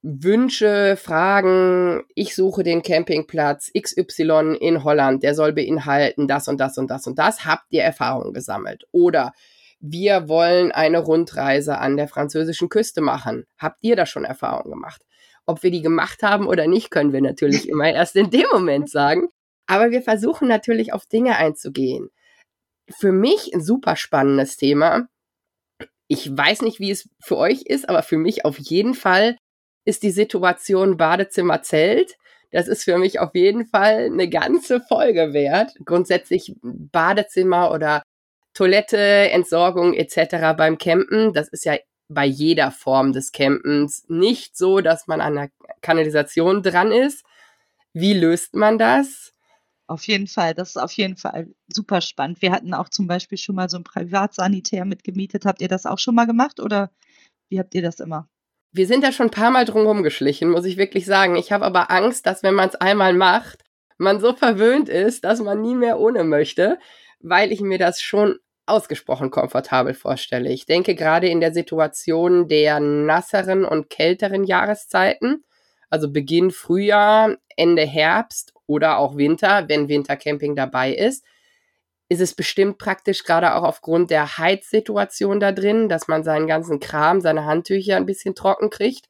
Wünsche, 0.00 0.96
Fragen. 0.96 2.04
Ich 2.14 2.34
suche 2.34 2.62
den 2.62 2.82
Campingplatz 2.82 3.70
XY 3.78 4.56
in 4.58 4.82
Holland, 4.82 5.22
der 5.22 5.34
soll 5.34 5.52
beinhalten 5.52 6.26
das 6.26 6.48
und 6.48 6.58
das 6.58 6.78
und 6.78 6.90
das 6.90 7.06
und 7.06 7.18
das. 7.18 7.44
Habt 7.44 7.66
ihr 7.68 7.82
Erfahrungen 7.82 8.32
gesammelt? 8.32 8.84
Oder 8.92 9.32
wir 9.78 10.28
wollen 10.28 10.72
eine 10.72 11.00
Rundreise 11.00 11.78
an 11.78 11.96
der 11.98 12.08
französischen 12.08 12.70
Küste 12.70 13.02
machen. 13.02 13.46
Habt 13.58 13.78
ihr 13.82 13.94
da 13.94 14.06
schon 14.06 14.24
Erfahrungen 14.24 14.72
gemacht? 14.72 15.02
Ob 15.46 15.62
wir 15.62 15.70
die 15.70 15.82
gemacht 15.82 16.22
haben 16.22 16.46
oder 16.46 16.66
nicht, 16.66 16.90
können 16.90 17.12
wir 17.12 17.20
natürlich 17.20 17.68
immer 17.68 17.92
erst 17.92 18.16
in 18.16 18.30
dem 18.30 18.46
Moment 18.52 18.90
sagen. 18.90 19.28
Aber 19.66 19.90
wir 19.90 20.02
versuchen 20.02 20.48
natürlich 20.48 20.92
auf 20.92 21.06
Dinge 21.06 21.36
einzugehen. 21.36 22.10
Für 22.90 23.12
mich 23.12 23.52
ein 23.54 23.62
super 23.62 23.96
spannendes 23.96 24.56
Thema. 24.56 25.08
Ich 26.08 26.36
weiß 26.36 26.62
nicht, 26.62 26.78
wie 26.78 26.90
es 26.90 27.08
für 27.24 27.38
euch 27.38 27.62
ist, 27.62 27.88
aber 27.88 28.02
für 28.02 28.18
mich 28.18 28.44
auf 28.44 28.58
jeden 28.58 28.94
Fall 28.94 29.36
ist 29.84 30.02
die 30.02 30.10
Situation 30.10 30.96
Badezimmer-Zelt. 30.96 32.16
Das 32.50 32.68
ist 32.68 32.84
für 32.84 32.98
mich 32.98 33.18
auf 33.18 33.34
jeden 33.34 33.66
Fall 33.66 34.06
eine 34.06 34.28
ganze 34.28 34.80
Folge 34.80 35.32
wert. 35.32 35.72
Grundsätzlich 35.84 36.54
Badezimmer 36.62 37.72
oder 37.72 38.02
Toilette, 38.54 38.98
Entsorgung 38.98 39.94
etc. 39.94 40.54
beim 40.56 40.76
Campen. 40.76 41.32
Das 41.32 41.48
ist 41.48 41.64
ja 41.64 41.76
bei 42.12 42.26
jeder 42.26 42.70
Form 42.70 43.12
des 43.12 43.32
Campens 43.32 44.04
nicht 44.08 44.56
so, 44.56 44.80
dass 44.80 45.06
man 45.06 45.20
an 45.20 45.34
der 45.34 45.50
Kanalisation 45.80 46.62
dran 46.62 46.92
ist. 46.92 47.24
Wie 47.92 48.14
löst 48.14 48.54
man 48.54 48.78
das? 48.78 49.32
Auf 49.86 50.06
jeden 50.06 50.26
Fall, 50.26 50.54
das 50.54 50.70
ist 50.70 50.76
auf 50.78 50.92
jeden 50.92 51.16
Fall 51.16 51.48
super 51.68 52.00
spannend. 52.00 52.40
Wir 52.40 52.52
hatten 52.52 52.72
auch 52.72 52.88
zum 52.88 53.06
Beispiel 53.06 53.36
schon 53.36 53.56
mal 53.56 53.68
so 53.68 53.76
ein 53.76 53.84
Privatsanitär 53.84 54.84
mitgemietet. 54.84 55.44
Habt 55.44 55.60
ihr 55.60 55.68
das 55.68 55.86
auch 55.86 55.98
schon 55.98 56.14
mal 56.14 56.26
gemacht 56.26 56.60
oder 56.60 56.90
wie 57.48 57.58
habt 57.58 57.74
ihr 57.74 57.82
das 57.82 58.00
immer? 58.00 58.28
Wir 58.72 58.86
sind 58.86 59.04
da 59.04 59.12
schon 59.12 59.26
ein 59.26 59.30
paar 59.30 59.50
Mal 59.50 59.66
drumherum 59.66 60.02
geschlichen, 60.02 60.48
muss 60.48 60.64
ich 60.64 60.78
wirklich 60.78 61.04
sagen. 61.04 61.36
Ich 61.36 61.52
habe 61.52 61.66
aber 61.66 61.90
Angst, 61.90 62.24
dass 62.24 62.42
wenn 62.42 62.54
man 62.54 62.70
es 62.70 62.74
einmal 62.76 63.12
macht, 63.12 63.64
man 63.98 64.20
so 64.20 64.34
verwöhnt 64.34 64.88
ist, 64.88 65.24
dass 65.24 65.40
man 65.40 65.60
nie 65.60 65.74
mehr 65.74 66.00
ohne 66.00 66.24
möchte, 66.24 66.78
weil 67.20 67.52
ich 67.52 67.60
mir 67.60 67.78
das 67.78 68.00
schon 68.00 68.38
ausgesprochen 68.72 69.30
komfortabel 69.30 69.94
vorstelle. 69.94 70.50
Ich 70.50 70.66
denke 70.66 70.94
gerade 70.94 71.28
in 71.28 71.40
der 71.40 71.52
Situation 71.52 72.48
der 72.48 72.80
nasseren 72.80 73.64
und 73.64 73.90
kälteren 73.90 74.44
Jahreszeiten, 74.44 75.44
also 75.90 76.10
Beginn 76.10 76.50
Frühjahr, 76.50 77.36
Ende 77.56 77.82
Herbst 77.82 78.54
oder 78.66 78.98
auch 78.98 79.16
Winter, 79.16 79.68
wenn 79.68 79.88
Wintercamping 79.88 80.56
dabei 80.56 80.92
ist, 80.92 81.24
ist 82.08 82.20
es 82.20 82.34
bestimmt 82.34 82.78
praktisch, 82.78 83.24
gerade 83.24 83.54
auch 83.54 83.62
aufgrund 83.62 84.10
der 84.10 84.38
Heizsituation 84.38 85.40
da 85.40 85.52
drin, 85.52 85.88
dass 85.88 86.08
man 86.08 86.24
seinen 86.24 86.46
ganzen 86.46 86.80
Kram, 86.80 87.20
seine 87.20 87.44
Handtücher 87.44 87.96
ein 87.96 88.06
bisschen 88.06 88.34
trocken 88.34 88.70
kriegt. 88.70 89.06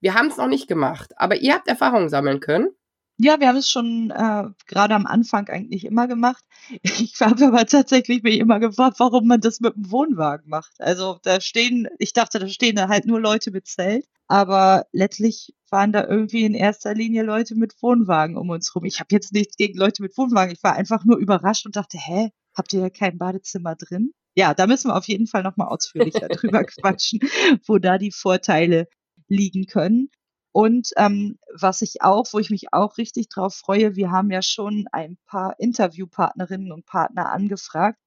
Wir 0.00 0.14
haben 0.14 0.28
es 0.28 0.36
noch 0.36 0.48
nicht 0.48 0.68
gemacht, 0.68 1.12
aber 1.16 1.36
ihr 1.36 1.54
habt 1.54 1.68
Erfahrungen 1.68 2.08
sammeln 2.08 2.40
können. 2.40 2.70
Ja, 3.18 3.38
wir 3.38 3.48
haben 3.48 3.56
es 3.56 3.70
schon 3.70 4.10
äh, 4.10 4.44
gerade 4.66 4.94
am 4.94 5.06
Anfang 5.06 5.48
eigentlich 5.48 5.84
immer 5.84 6.08
gemacht. 6.08 6.44
Ich 6.82 7.20
habe 7.20 7.46
aber 7.46 7.66
tatsächlich 7.66 8.22
mich 8.22 8.38
immer 8.38 8.58
gefragt, 8.58 8.98
warum 8.98 9.26
man 9.26 9.40
das 9.40 9.60
mit 9.60 9.74
dem 9.76 9.90
Wohnwagen 9.90 10.48
macht. 10.48 10.72
Also 10.80 11.18
da 11.22 11.40
stehen, 11.40 11.88
ich 11.98 12.12
dachte, 12.12 12.38
da 12.38 12.48
stehen 12.48 12.76
da 12.76 12.88
halt 12.88 13.06
nur 13.06 13.20
Leute 13.20 13.50
mit 13.50 13.66
Zelt, 13.66 14.06
aber 14.26 14.86
letztlich 14.92 15.54
waren 15.70 15.92
da 15.92 16.06
irgendwie 16.06 16.44
in 16.44 16.54
erster 16.54 16.94
Linie 16.94 17.22
Leute 17.22 17.54
mit 17.54 17.74
Wohnwagen 17.82 18.36
um 18.36 18.50
uns 18.50 18.74
rum. 18.74 18.84
Ich 18.84 19.00
habe 19.00 19.08
jetzt 19.10 19.32
nichts 19.32 19.56
gegen 19.56 19.78
Leute 19.78 20.02
mit 20.02 20.16
Wohnwagen. 20.16 20.54
Ich 20.54 20.62
war 20.62 20.74
einfach 20.74 21.04
nur 21.04 21.18
überrascht 21.18 21.66
und 21.66 21.76
dachte, 21.76 21.98
hä, 21.98 22.30
habt 22.54 22.72
ihr 22.72 22.90
kein 22.90 23.18
Badezimmer 23.18 23.74
drin? 23.76 24.12
Ja, 24.34 24.54
da 24.54 24.66
müssen 24.66 24.88
wir 24.88 24.96
auf 24.96 25.08
jeden 25.08 25.26
Fall 25.26 25.42
nochmal 25.42 25.68
ausführlicher 25.68 26.28
drüber 26.28 26.64
quatschen, 26.64 27.20
wo 27.66 27.78
da 27.78 27.98
die 27.98 28.12
Vorteile 28.12 28.88
liegen 29.28 29.66
können. 29.66 30.10
Und 30.52 30.90
ähm, 30.96 31.38
was 31.54 31.82
ich 31.82 32.02
auch, 32.02 32.26
wo 32.32 32.38
ich 32.38 32.50
mich 32.50 32.72
auch 32.72 32.98
richtig 32.98 33.28
drauf 33.30 33.54
freue, 33.54 33.96
wir 33.96 34.10
haben 34.10 34.30
ja 34.30 34.42
schon 34.42 34.86
ein 34.92 35.16
paar 35.26 35.58
Interviewpartnerinnen 35.58 36.72
und 36.72 36.84
Partner 36.86 37.32
angefragt. 37.32 37.98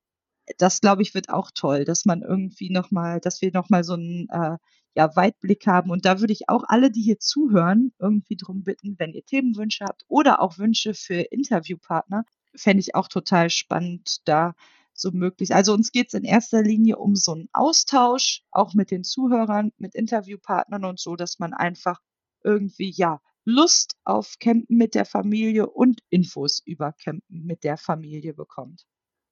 Das 0.60 0.80
glaube 0.80 1.02
ich 1.02 1.16
wird 1.16 1.30
auch 1.30 1.50
toll, 1.54 1.86
dass 1.86 2.06
man 2.06 2.22
irgendwie 2.22 2.70
nochmal, 2.70 3.20
dass 3.20 3.42
wir 3.42 3.52
nochmal 3.52 3.84
so 3.84 3.94
einen 3.94 4.28
äh, 4.30 4.58
ja, 4.96 5.16
Weitblick 5.16 5.66
haben. 5.68 5.90
Und 5.90 6.06
da 6.06 6.20
würde 6.20 6.34
ich 6.34 6.48
auch 6.48 6.64
alle, 6.68 6.92
die 6.92 7.02
hier 7.02 7.20
zuhören, 7.20 7.94
irgendwie 8.00 8.38
drum 8.38 8.64
bitten, 8.64 8.96
wenn 9.00 9.14
ihr 9.14 9.25
Themenwünsche 9.25 9.86
habt 9.86 10.04
oder 10.08 10.42
auch 10.42 10.60
Wünsche 10.60 10.94
für 10.94 11.16
Interviewpartner, 11.16 12.25
fände 12.56 12.82
ich 12.82 12.96
auch 12.96 13.08
total 13.08 13.50
spannend, 13.50 14.20
da 14.25 14.54
so 14.94 15.12
möglich. 15.12 15.54
Also 15.54 15.74
uns 15.74 15.92
geht 15.92 16.08
es 16.08 16.14
in 16.14 16.24
erster 16.24 16.62
Linie 16.62 16.98
um 16.98 17.16
so 17.16 17.34
einen 17.34 17.50
Austausch, 17.54 18.44
auch 18.52 18.74
mit 18.74 18.92
den 18.92 19.04
Zuhörern, 19.04 19.72
mit 19.78 19.96
Interviewpartnern 19.96 20.86
und 20.86 21.00
so, 21.00 21.16
dass 21.16 21.40
man 21.40 21.54
einfach 21.54 22.00
irgendwie, 22.46 22.92
ja, 22.96 23.20
Lust 23.44 23.96
auf 24.04 24.36
Campen 24.40 24.78
mit 24.78 24.96
der 24.96 25.06
Familie 25.06 25.68
und 25.68 26.02
Infos 26.10 26.62
über 26.66 26.94
Campen 27.04 27.46
mit 27.46 27.64
der 27.64 27.78
Familie 27.78 28.34
bekommt. 28.34 28.84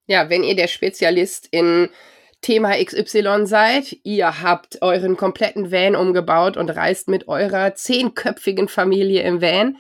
Ja, 0.05 0.29
wenn 0.29 0.43
ihr 0.43 0.55
der 0.55 0.67
Spezialist 0.67 1.48
in 1.51 1.89
Thema 2.41 2.74
XY 2.84 3.46
seid, 3.46 3.98
ihr 4.03 4.41
habt 4.41 4.82
euren 4.82 5.17
kompletten 5.17 5.72
Van 5.72 5.96
umgebaut 5.96 6.58
und 6.58 6.70
reist 6.70 7.08
mit 7.08 7.27
eurer 7.27 7.74
zehnköpfigen 7.74 8.67
Familie 8.67 9.24
im 9.24 9.41
Van, 9.41 9.77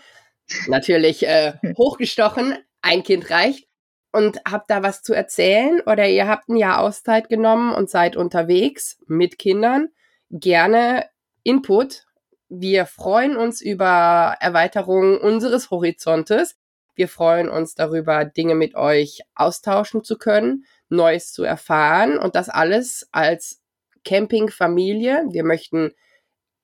natürlich 0.67 1.27
äh, 1.27 1.53
hochgestochen, 1.77 2.55
ein 2.81 3.03
Kind 3.03 3.29
reicht, 3.29 3.67
und 4.13 4.39
habt 4.49 4.69
da 4.69 4.83
was 4.83 5.01
zu 5.01 5.13
erzählen? 5.13 5.81
Oder 5.81 6.07
ihr 6.07 6.27
habt 6.27 6.47
ein 6.47 6.55
Jahr 6.55 6.79
Auszeit 6.79 7.29
genommen 7.29 7.73
und 7.73 7.89
seid 7.89 8.15
unterwegs 8.15 8.97
mit 9.07 9.37
Kindern, 9.37 9.89
gerne 10.29 11.09
Input 11.43 12.05
wir 12.55 12.85
freuen 12.85 13.35
uns 13.35 13.61
über 13.61 14.35
Erweiterungen 14.39 15.17
unseres 15.17 15.71
Horizontes. 15.71 16.55
Wir 16.93 17.07
freuen 17.07 17.49
uns 17.49 17.73
darüber, 17.73 18.25
Dinge 18.25 18.53
mit 18.53 18.75
euch 18.75 19.21
austauschen 19.33 20.03
zu 20.03 20.19
können, 20.19 20.65
Neues 20.87 21.31
zu 21.31 21.43
erfahren 21.43 22.19
und 22.19 22.35
das 22.35 22.49
alles 22.49 23.09
als 23.11 23.59
Campingfamilie. 24.05 25.25
Wir 25.31 25.43
möchten 25.43 25.93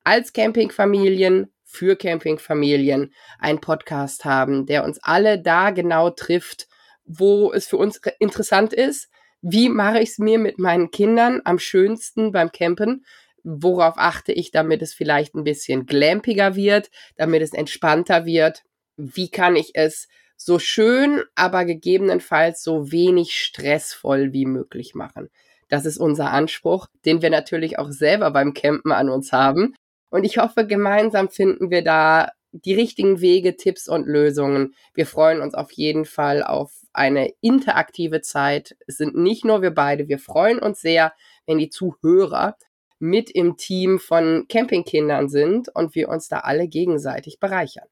als 0.03 0.31
Campingfamilien 0.31 1.51
für 1.63 1.95
Campingfamilien 1.95 3.11
einen 3.39 3.59
Podcast 3.59 4.25
haben, 4.25 4.67
der 4.67 4.83
uns 4.83 4.99
alle 5.01 5.41
da 5.41 5.71
genau 5.71 6.11
trifft, 6.11 6.67
wo 7.05 7.51
es 7.51 7.65
für 7.65 7.77
uns 7.77 7.99
interessant 8.19 8.73
ist. 8.73 9.09
Wie 9.41 9.69
mache 9.69 10.01
ich 10.01 10.09
es 10.09 10.19
mir 10.19 10.37
mit 10.37 10.59
meinen 10.59 10.91
Kindern 10.91 11.41
am 11.45 11.57
schönsten 11.57 12.31
beim 12.31 12.51
Campen? 12.51 13.05
Worauf 13.43 13.95
achte 13.97 14.31
ich, 14.31 14.51
damit 14.51 14.81
es 14.81 14.93
vielleicht 14.93 15.35
ein 15.35 15.43
bisschen 15.43 15.85
glampiger 15.85 16.55
wird, 16.55 16.89
damit 17.15 17.41
es 17.41 17.53
entspannter 17.53 18.25
wird? 18.25 18.63
Wie 18.97 19.29
kann 19.29 19.55
ich 19.55 19.71
es 19.75 20.07
so 20.35 20.59
schön, 20.59 21.23
aber 21.35 21.65
gegebenenfalls 21.65 22.63
so 22.63 22.91
wenig 22.91 23.35
stressvoll 23.35 24.33
wie 24.33 24.45
möglich 24.45 24.95
machen? 24.95 25.29
Das 25.69 25.85
ist 25.85 25.97
unser 25.97 26.31
Anspruch, 26.31 26.87
den 27.05 27.21
wir 27.21 27.29
natürlich 27.29 27.77
auch 27.77 27.91
selber 27.91 28.31
beim 28.31 28.53
Campen 28.53 28.91
an 28.91 29.09
uns 29.09 29.31
haben. 29.31 29.75
Und 30.09 30.23
ich 30.23 30.39
hoffe, 30.39 30.65
gemeinsam 30.65 31.29
finden 31.29 31.69
wir 31.69 31.83
da 31.83 32.31
die 32.51 32.73
richtigen 32.73 33.21
Wege, 33.21 33.55
Tipps 33.57 33.87
und 33.87 34.07
Lösungen. 34.07 34.73
Wir 34.95 35.05
freuen 35.05 35.41
uns 35.41 35.53
auf 35.53 35.71
jeden 35.71 36.05
Fall 36.05 36.43
auf 36.43 36.73
eine 36.93 37.31
interaktive 37.41 38.21
Zeit. 38.21 38.75
Es 38.87 38.97
sind 38.97 39.15
nicht 39.15 39.45
nur 39.45 39.61
wir 39.61 39.71
beide, 39.71 40.07
wir 40.07 40.17
freuen 40.17 40.59
uns 40.59 40.81
sehr, 40.81 41.13
wenn 41.45 41.59
die 41.59 41.69
Zuhörer 41.69 42.55
mit 42.99 43.29
im 43.29 43.57
Team 43.57 43.99
von 43.99 44.45
Campingkindern 44.47 45.29
sind 45.29 45.69
und 45.73 45.95
wir 45.95 46.09
uns 46.09 46.27
da 46.27 46.39
alle 46.39 46.67
gegenseitig 46.67 47.39
bereichern. 47.39 47.87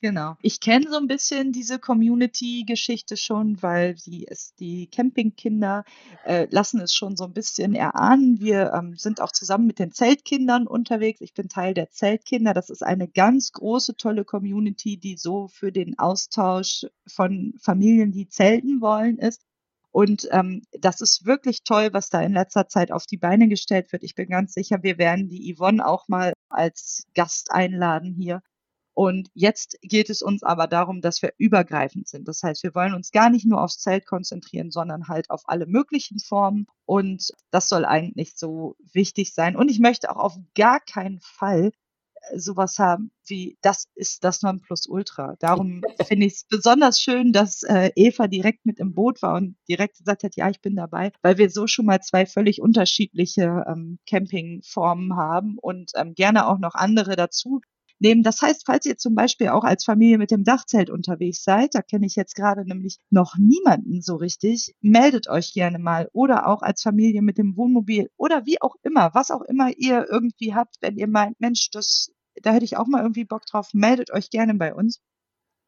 Genau. 0.00 0.36
Ich 0.42 0.60
kenne 0.60 0.88
so 0.88 0.96
ein 0.96 1.08
bisschen 1.08 1.50
diese 1.50 1.80
Community-Geschichte 1.80 3.16
schon, 3.16 3.60
weil 3.62 3.94
die, 3.94 4.28
die 4.60 4.86
Campingkinder 4.86 5.84
äh, 6.24 6.46
lassen 6.50 6.80
es 6.80 6.94
schon 6.94 7.16
so 7.16 7.24
ein 7.24 7.32
bisschen 7.32 7.74
erahnen. 7.74 8.38
Wir 8.38 8.72
ähm, 8.74 8.96
sind 8.96 9.20
auch 9.20 9.32
zusammen 9.32 9.66
mit 9.66 9.80
den 9.80 9.90
Zeltkindern 9.90 10.68
unterwegs. 10.68 11.20
Ich 11.20 11.34
bin 11.34 11.48
Teil 11.48 11.74
der 11.74 11.90
Zeltkinder. 11.90 12.54
Das 12.54 12.70
ist 12.70 12.84
eine 12.84 13.08
ganz 13.08 13.50
große, 13.52 13.96
tolle 13.96 14.24
Community, 14.24 14.98
die 14.98 15.16
so 15.16 15.48
für 15.48 15.72
den 15.72 15.98
Austausch 15.98 16.86
von 17.08 17.54
Familien, 17.60 18.12
die 18.12 18.28
zelten 18.28 18.80
wollen, 18.80 19.18
ist. 19.18 19.47
Und 19.90 20.28
ähm, 20.32 20.62
das 20.72 21.00
ist 21.00 21.24
wirklich 21.24 21.64
toll, 21.64 21.90
was 21.92 22.10
da 22.10 22.20
in 22.20 22.32
letzter 22.32 22.68
Zeit 22.68 22.92
auf 22.92 23.06
die 23.06 23.16
Beine 23.16 23.48
gestellt 23.48 23.92
wird. 23.92 24.04
Ich 24.04 24.14
bin 24.14 24.28
ganz 24.28 24.52
sicher, 24.54 24.82
wir 24.82 24.98
werden 24.98 25.28
die 25.28 25.54
Yvonne 25.54 25.86
auch 25.86 26.08
mal 26.08 26.32
als 26.48 27.06
Gast 27.14 27.50
einladen 27.50 28.14
hier. 28.14 28.42
Und 28.94 29.30
jetzt 29.32 29.78
geht 29.82 30.10
es 30.10 30.22
uns 30.22 30.42
aber 30.42 30.66
darum, 30.66 31.00
dass 31.00 31.22
wir 31.22 31.32
übergreifend 31.38 32.08
sind. 32.08 32.26
Das 32.26 32.42
heißt, 32.42 32.64
wir 32.64 32.74
wollen 32.74 32.94
uns 32.94 33.12
gar 33.12 33.30
nicht 33.30 33.46
nur 33.46 33.62
aufs 33.62 33.78
Zelt 33.78 34.06
konzentrieren, 34.06 34.72
sondern 34.72 35.06
halt 35.06 35.30
auf 35.30 35.42
alle 35.44 35.66
möglichen 35.66 36.18
Formen. 36.18 36.66
Und 36.84 37.30
das 37.52 37.68
soll 37.68 37.84
eigentlich 37.84 38.36
so 38.36 38.74
wichtig 38.92 39.34
sein. 39.34 39.54
Und 39.54 39.70
ich 39.70 39.78
möchte 39.78 40.10
auch 40.10 40.16
auf 40.16 40.36
gar 40.56 40.80
keinen 40.80 41.20
Fall 41.20 41.70
sowas 42.34 42.80
haben 42.80 43.12
wie, 43.28 43.58
das 43.62 43.86
ist 43.94 44.24
das 44.24 44.42
Nonplusultra. 44.42 45.36
Darum 45.38 45.82
finde 46.06 46.26
ich 46.26 46.34
es 46.34 46.44
besonders 46.44 47.00
schön, 47.00 47.32
dass 47.32 47.62
äh, 47.62 47.90
Eva 47.94 48.28
direkt 48.28 48.66
mit 48.66 48.78
im 48.78 48.94
Boot 48.94 49.22
war 49.22 49.36
und 49.36 49.56
direkt 49.68 49.98
gesagt 49.98 50.24
hat, 50.24 50.36
ja, 50.36 50.48
ich 50.48 50.60
bin 50.60 50.76
dabei, 50.76 51.12
weil 51.22 51.38
wir 51.38 51.50
so 51.50 51.66
schon 51.66 51.86
mal 51.86 52.00
zwei 52.00 52.26
völlig 52.26 52.60
unterschiedliche 52.60 53.64
ähm, 53.68 53.98
Campingformen 54.06 55.16
haben 55.16 55.56
und 55.60 55.92
ähm, 55.96 56.14
gerne 56.14 56.46
auch 56.46 56.58
noch 56.58 56.74
andere 56.74 57.16
dazu 57.16 57.60
nehmen. 58.00 58.22
Das 58.22 58.40
heißt, 58.42 58.64
falls 58.66 58.86
ihr 58.86 58.96
zum 58.96 59.14
Beispiel 59.14 59.48
auch 59.48 59.64
als 59.64 59.84
Familie 59.84 60.18
mit 60.18 60.30
dem 60.30 60.44
Dachzelt 60.44 60.90
unterwegs 60.90 61.42
seid, 61.42 61.74
da 61.74 61.82
kenne 61.82 62.06
ich 62.06 62.16
jetzt 62.16 62.34
gerade 62.34 62.64
nämlich 62.64 62.98
noch 63.10 63.36
niemanden 63.38 64.02
so 64.02 64.16
richtig, 64.16 64.74
meldet 64.80 65.28
euch 65.28 65.52
gerne 65.52 65.78
mal 65.78 66.08
oder 66.12 66.46
auch 66.46 66.62
als 66.62 66.82
Familie 66.82 67.22
mit 67.22 67.38
dem 67.38 67.56
Wohnmobil 67.56 68.10
oder 68.16 68.46
wie 68.46 68.60
auch 68.60 68.76
immer, 68.82 69.10
was 69.14 69.30
auch 69.30 69.42
immer 69.42 69.70
ihr 69.76 70.06
irgendwie 70.10 70.54
habt, 70.54 70.76
wenn 70.80 70.96
ihr 70.96 71.08
meint, 71.08 71.40
Mensch, 71.40 71.70
das 71.70 72.10
da 72.42 72.52
hätte 72.52 72.64
ich 72.64 72.76
auch 72.76 72.86
mal 72.86 73.02
irgendwie 73.02 73.24
Bock 73.24 73.46
drauf. 73.46 73.70
Meldet 73.72 74.10
euch 74.10 74.30
gerne 74.30 74.54
bei 74.54 74.74
uns. 74.74 75.00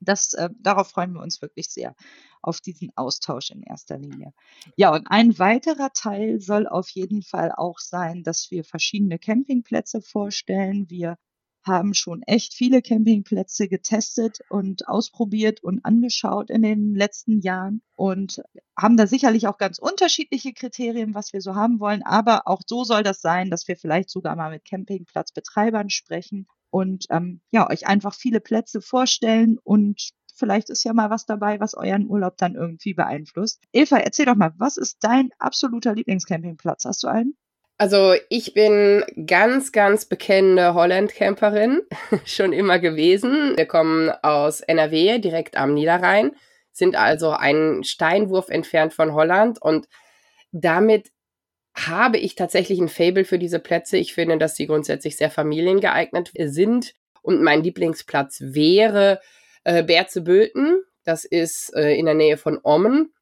Das, 0.00 0.32
äh, 0.32 0.48
darauf 0.58 0.88
freuen 0.90 1.12
wir 1.12 1.22
uns 1.22 1.42
wirklich 1.42 1.68
sehr, 1.68 1.94
auf 2.42 2.60
diesen 2.60 2.90
Austausch 2.96 3.50
in 3.50 3.62
erster 3.62 3.98
Linie. 3.98 4.32
Ja, 4.76 4.94
und 4.94 5.06
ein 5.06 5.38
weiterer 5.38 5.92
Teil 5.92 6.40
soll 6.40 6.66
auf 6.66 6.88
jeden 6.90 7.22
Fall 7.22 7.52
auch 7.54 7.78
sein, 7.78 8.22
dass 8.22 8.50
wir 8.50 8.64
verschiedene 8.64 9.18
Campingplätze 9.18 10.00
vorstellen. 10.00 10.88
Wir 10.88 11.16
haben 11.62 11.92
schon 11.92 12.22
echt 12.22 12.54
viele 12.54 12.80
Campingplätze 12.80 13.68
getestet 13.68 14.38
und 14.48 14.88
ausprobiert 14.88 15.62
und 15.62 15.84
angeschaut 15.84 16.48
in 16.48 16.62
den 16.62 16.94
letzten 16.94 17.40
Jahren 17.40 17.82
und 17.96 18.42
haben 18.78 18.96
da 18.96 19.06
sicherlich 19.06 19.46
auch 19.46 19.58
ganz 19.58 19.78
unterschiedliche 19.78 20.54
Kriterien, 20.54 21.14
was 21.14 21.34
wir 21.34 21.42
so 21.42 21.54
haben 21.54 21.78
wollen. 21.80 22.02
Aber 22.02 22.46
auch 22.46 22.62
so 22.66 22.84
soll 22.84 23.02
das 23.02 23.20
sein, 23.20 23.50
dass 23.50 23.68
wir 23.68 23.76
vielleicht 23.76 24.08
sogar 24.08 24.36
mal 24.36 24.50
mit 24.50 24.64
Campingplatzbetreibern 24.64 25.90
sprechen 25.90 26.46
und 26.70 27.06
ähm, 27.10 27.40
ja, 27.50 27.68
euch 27.68 27.86
einfach 27.86 28.14
viele 28.14 28.40
Plätze 28.40 28.80
vorstellen 28.80 29.58
und 29.62 30.10
vielleicht 30.34 30.70
ist 30.70 30.84
ja 30.84 30.92
mal 30.92 31.10
was 31.10 31.26
dabei, 31.26 31.60
was 31.60 31.74
euren 31.74 32.08
Urlaub 32.08 32.36
dann 32.38 32.54
irgendwie 32.54 32.94
beeinflusst. 32.94 33.60
Eva, 33.72 33.98
erzähl 33.98 34.26
doch 34.26 34.36
mal, 34.36 34.52
was 34.56 34.76
ist 34.76 34.98
dein 35.02 35.30
absoluter 35.38 35.94
Lieblingscampingplatz? 35.94 36.84
Hast 36.84 37.02
du 37.02 37.08
einen? 37.08 37.36
Also 37.80 38.14
ich 38.28 38.52
bin 38.52 39.04
ganz, 39.26 39.72
ganz 39.72 40.04
bekennende 40.04 40.74
Holland-Camperin, 40.74 41.80
schon 42.26 42.52
immer 42.52 42.78
gewesen. 42.78 43.56
Wir 43.56 43.66
kommen 43.66 44.10
aus 44.22 44.60
NRW, 44.60 45.18
direkt 45.18 45.56
am 45.56 45.74
Niederrhein, 45.74 46.32
sind 46.72 46.96
also 46.96 47.30
einen 47.30 47.84
Steinwurf 47.84 48.50
entfernt 48.50 48.92
von 48.92 49.14
Holland 49.14 49.62
und 49.62 49.86
damit 50.52 51.10
habe 51.88 52.18
ich 52.18 52.34
tatsächlich 52.34 52.80
ein 52.80 52.88
Fable 52.88 53.24
für 53.24 53.38
diese 53.38 53.58
Plätze. 53.58 53.96
Ich 53.96 54.14
finde, 54.14 54.38
dass 54.38 54.56
sie 54.56 54.66
grundsätzlich 54.66 55.16
sehr 55.16 55.30
familiengeeignet 55.30 56.32
sind. 56.34 56.94
Und 57.22 57.42
mein 57.42 57.62
Lieblingsplatz 57.62 58.40
wäre 58.40 59.20
äh, 59.64 59.82
Berzebülten. 59.82 60.82
Das 61.04 61.24
ist 61.24 61.74
äh, 61.74 61.94
in 61.94 62.06
der 62.06 62.14
Nähe 62.14 62.36
von 62.36 62.58
Ommen. 62.62 63.12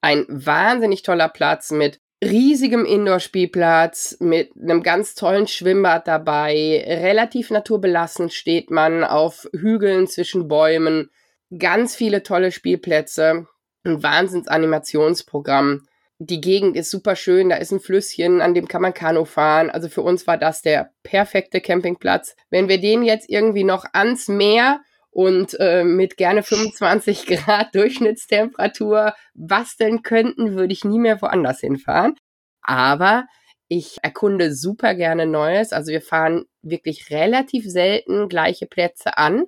Ein 0.00 0.24
wahnsinnig 0.28 1.02
toller 1.02 1.28
Platz 1.28 1.70
mit 1.70 2.00
riesigem 2.22 2.84
Indoor-Spielplatz, 2.84 4.18
mit 4.20 4.52
einem 4.56 4.82
ganz 4.82 5.14
tollen 5.14 5.46
Schwimmbad 5.46 6.06
dabei. 6.08 6.84
Relativ 6.86 7.50
naturbelassen 7.50 8.30
steht 8.30 8.70
man 8.70 9.04
auf 9.04 9.48
Hügeln 9.52 10.06
zwischen 10.06 10.48
Bäumen. 10.48 11.10
Ganz 11.58 11.94
viele 11.94 12.22
tolle 12.22 12.50
Spielplätze. 12.50 13.46
Ein 13.84 14.02
Wahnsinns-Animationsprogramm 14.02 15.86
die 16.18 16.40
Gegend 16.40 16.76
ist 16.76 16.90
super 16.90 17.16
schön, 17.16 17.48
da 17.48 17.56
ist 17.56 17.72
ein 17.72 17.80
Flüsschen, 17.80 18.40
an 18.40 18.54
dem 18.54 18.68
kann 18.68 18.82
man 18.82 18.94
Kanu 18.94 19.24
fahren. 19.24 19.70
Also 19.70 19.88
für 19.88 20.02
uns 20.02 20.26
war 20.26 20.38
das 20.38 20.62
der 20.62 20.92
perfekte 21.02 21.60
Campingplatz. 21.60 22.36
Wenn 22.50 22.68
wir 22.68 22.80
den 22.80 23.02
jetzt 23.02 23.28
irgendwie 23.28 23.64
noch 23.64 23.84
ans 23.92 24.28
Meer 24.28 24.80
und 25.10 25.56
äh, 25.58 25.84
mit 25.84 26.16
gerne 26.16 26.42
25 26.42 27.26
Grad 27.44 27.74
Durchschnittstemperatur 27.74 29.14
basteln 29.34 30.02
könnten, 30.02 30.54
würde 30.54 30.72
ich 30.72 30.84
nie 30.84 30.98
mehr 30.98 31.20
woanders 31.20 31.60
hinfahren. 31.60 32.14
Aber 32.62 33.26
ich 33.68 33.98
erkunde 34.02 34.54
super 34.54 34.94
gerne 34.94 35.26
Neues. 35.26 35.72
Also 35.72 35.90
wir 35.90 36.02
fahren 36.02 36.44
wirklich 36.62 37.10
relativ 37.10 37.64
selten 37.68 38.28
gleiche 38.28 38.66
Plätze 38.66 39.18
an 39.18 39.46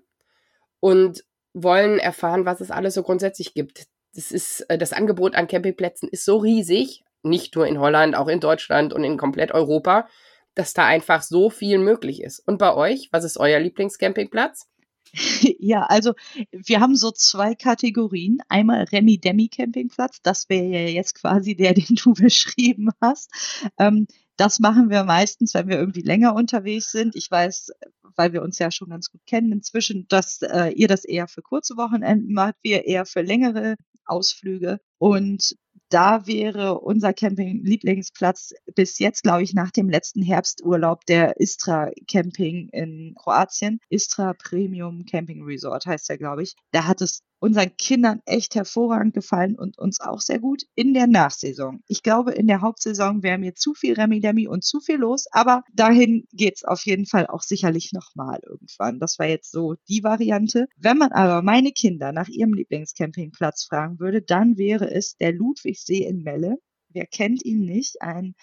und 0.81 1.23
wollen 1.55 1.99
erfahren, 1.99 2.45
was 2.45 2.61
es 2.61 2.71
alles 2.71 2.95
so 2.95 3.03
grundsätzlich 3.03 3.55
gibt 3.55 3.87
das 4.17 4.33
ist, 4.33 4.61
äh, 4.63 4.79
das 4.79 4.93
Angebot 4.93 5.35
an 5.35 5.47
Campingplätzen 5.47 6.09
ist 6.09 6.25
so 6.25 6.39
riesig, 6.39 7.05
nicht 7.23 7.55
nur 7.55 7.67
in 7.67 7.79
Holland, 7.79 8.17
auch 8.17 8.29
in 8.29 8.41
Deutschland 8.41 8.93
und 8.93 9.05
in 9.05 9.19
komplett 9.19 9.53
Europa, 9.53 10.09
dass 10.55 10.73
da 10.73 10.87
einfach 10.87 11.23
so 11.23 11.51
viel 11.51 11.79
möglich 11.79 12.23
ist. 12.23 12.41
Und 12.41 12.59
bei 12.59 12.75
euch, 12.75 13.09
was 13.13 13.25
ist 13.25 13.39
euer 13.39 13.61
Lieblingscampingplatz? 13.61 14.69
Ja, 15.59 15.83
also 15.83 16.15
wir 16.51 16.81
haben 16.81 16.97
so 16.97 17.11
zwei 17.11 17.55
Kategorien. 17.55 18.39
Einmal 18.49 18.85
Remi 18.85 19.19
Demi 19.19 19.49
Campingplatz, 19.49 20.21
das 20.23 20.49
wäre 20.49 20.67
ja 20.67 20.89
jetzt 20.89 21.15
quasi 21.15 21.55
der, 21.55 21.75
den 21.75 21.95
du 21.95 22.13
beschrieben 22.13 22.91
hast. 23.01 23.31
Ähm, 23.79 24.07
das 24.37 24.59
machen 24.59 24.91
wir 24.91 25.05
meistens, 25.05 25.55
wenn 25.55 25.69
wir 25.69 25.79
irgendwie 25.79 26.03
länger 26.03 26.35
unterwegs 26.35 26.91
sind. 26.91 27.17
Ich 27.17 27.31
weiß, 27.31 27.71
weil 28.17 28.33
wir 28.33 28.43
uns 28.43 28.59
ja 28.59 28.71
schon 28.71 28.91
ganz 28.91 29.11
gut 29.11 29.27
kennen 29.27 29.53
inzwischen, 29.53 30.07
dass 30.09 30.43
äh, 30.43 30.71
ihr 30.71 30.89
das 30.89 31.05
eher 31.05 31.29
für 31.29 31.43
kurze 31.43 31.77
Wochenenden 31.77 32.33
macht, 32.33 32.55
wir 32.63 32.87
eher 32.87 33.07
für 33.07 33.23
längere 33.23 33.77
Ausflüge. 34.05 34.79
Und 34.99 35.57
da 35.89 36.27
wäre 36.27 36.81
unser 36.81 37.13
Camping-Lieblingsplatz 37.13 38.55
bis 38.75 38.99
jetzt, 38.99 39.23
glaube 39.23 39.43
ich, 39.43 39.55
nach 39.55 39.71
dem 39.71 39.89
letzten 39.89 40.23
Herbsturlaub 40.23 41.05
der 41.07 41.39
Istra 41.39 41.91
Camping 42.09 42.69
in 42.71 43.15
Kroatien. 43.17 43.79
Istra 43.89 44.35
Premium 44.35 45.05
Camping 45.05 45.45
Resort 45.45 45.87
heißt 45.87 46.09
der, 46.09 46.19
glaube 46.19 46.43
ich. 46.43 46.57
Da 46.73 46.87
hat 46.87 47.01
es 47.03 47.23
unseren 47.39 47.77
Kindern 47.77 48.21
echt 48.25 48.55
hervorragend 48.55 49.15
gefallen 49.15 49.57
und 49.57 49.79
uns 49.79 50.01
auch 50.01 50.21
sehr 50.21 50.39
gut 50.39 50.63
in 50.75 50.95
der 50.95 51.07
Nachsaison. 51.07 51.83
Ich 51.87 52.03
glaube, 52.03 52.33
in 52.33 52.47
der 52.47 52.61
Hauptsaison 52.61 53.23
wäre 53.23 53.39
mir 53.39 53.55
zu 53.55 53.75
viel 53.75 53.95
Remi-Demi 53.95 54.49
und 54.49 54.65
zu 54.65 54.81
viel 54.81 54.97
los, 54.97 55.27
aber 55.31 55.63
dahin 55.73 56.27
geht's 56.33 56.65
auf 56.65 56.85
jeden 56.87 57.07
Fall 57.07 57.27
auch 57.27 57.43
sicherlich 57.43 57.93
nochmal 57.93 58.41
irgendwann. 58.47 58.99
Das 58.99 59.19
war 59.19 59.27
jetzt 59.27 59.51
so 59.51 59.75
die 59.89 60.03
Variante. 60.03 60.67
Wenn 60.77 60.99
man 60.99 61.13
aber 61.13 61.43
meine 61.43 61.73
Kinder 61.73 62.13
nach 62.13 62.29
ihrem 62.29 62.55
Lieblingscampingplatz 62.55 63.65
fragen 63.65 63.99
würde, 63.99 64.23
dann 64.23 64.57
wäre 64.57 64.91
es 64.91 65.17
der 65.17 65.33
Ludwigsee 65.33 66.05
in 66.05 66.23
Melle. 66.23 66.57
Wer 66.89 67.07
kennt 67.07 67.45
ihn 67.45 67.61
nicht? 67.61 68.01
Ein 68.01 68.35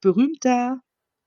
berühmter 0.00 0.80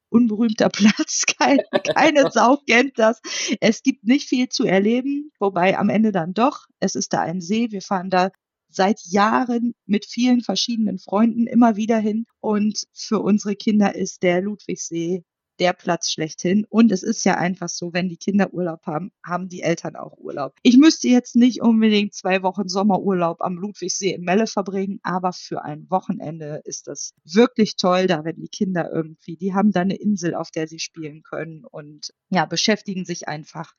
unberühmter 0.09 0.69
Platz. 0.73 1.25
Keine, 1.37 1.63
keine 1.95 2.31
Sau 2.31 2.57
kennt 2.67 2.97
das. 2.97 3.21
Es 3.61 3.83
gibt 3.83 4.03
nicht 4.05 4.27
viel 4.27 4.49
zu 4.49 4.65
erleben, 4.65 5.31
wobei 5.39 5.77
am 5.77 5.89
Ende 5.89 6.11
dann 6.11 6.33
doch. 6.33 6.65
Es 6.79 6.95
ist 6.95 7.13
da 7.13 7.21
ein 7.21 7.41
See. 7.41 7.71
Wir 7.71 7.81
fahren 7.81 8.09
da 8.09 8.29
seit 8.69 9.01
Jahren 9.05 9.73
mit 9.85 10.05
vielen 10.05 10.41
verschiedenen 10.41 10.99
Freunden 10.99 11.47
immer 11.47 11.75
wieder 11.75 11.97
hin. 11.97 12.25
Und 12.39 12.83
für 12.93 13.19
unsere 13.19 13.55
Kinder 13.55 13.95
ist 13.95 14.23
der 14.23 14.41
Ludwigsee 14.41 15.23
der 15.59 15.73
Platz 15.73 16.11
schlechthin. 16.11 16.65
Und 16.69 16.91
es 16.91 17.03
ist 17.03 17.23
ja 17.25 17.35
einfach 17.35 17.69
so, 17.69 17.93
wenn 17.93 18.09
die 18.09 18.17
Kinder 18.17 18.53
Urlaub 18.53 18.85
haben, 18.85 19.11
haben 19.25 19.49
die 19.49 19.61
Eltern 19.61 19.95
auch 19.95 20.17
Urlaub. 20.17 20.55
Ich 20.63 20.77
müsste 20.77 21.07
jetzt 21.07 21.35
nicht 21.35 21.61
unbedingt 21.61 22.13
zwei 22.13 22.41
Wochen 22.43 22.67
Sommerurlaub 22.67 23.41
am 23.41 23.55
Ludwigsee 23.55 24.13
in 24.13 24.23
Melle 24.23 24.47
verbringen, 24.47 24.99
aber 25.03 25.33
für 25.33 25.63
ein 25.63 25.89
Wochenende 25.89 26.61
ist 26.65 26.87
das 26.87 27.13
wirklich 27.23 27.75
toll, 27.75 28.07
da 28.07 28.23
wenn 28.23 28.37
die 28.37 28.49
Kinder 28.49 28.91
irgendwie, 28.91 29.37
die 29.37 29.53
haben 29.53 29.71
da 29.71 29.81
eine 29.81 29.95
Insel, 29.95 30.35
auf 30.35 30.51
der 30.51 30.67
sie 30.67 30.79
spielen 30.79 31.23
können 31.23 31.65
und 31.65 32.13
ja, 32.29 32.45
beschäftigen 32.45 33.05
sich 33.05 33.27
einfach 33.27 33.73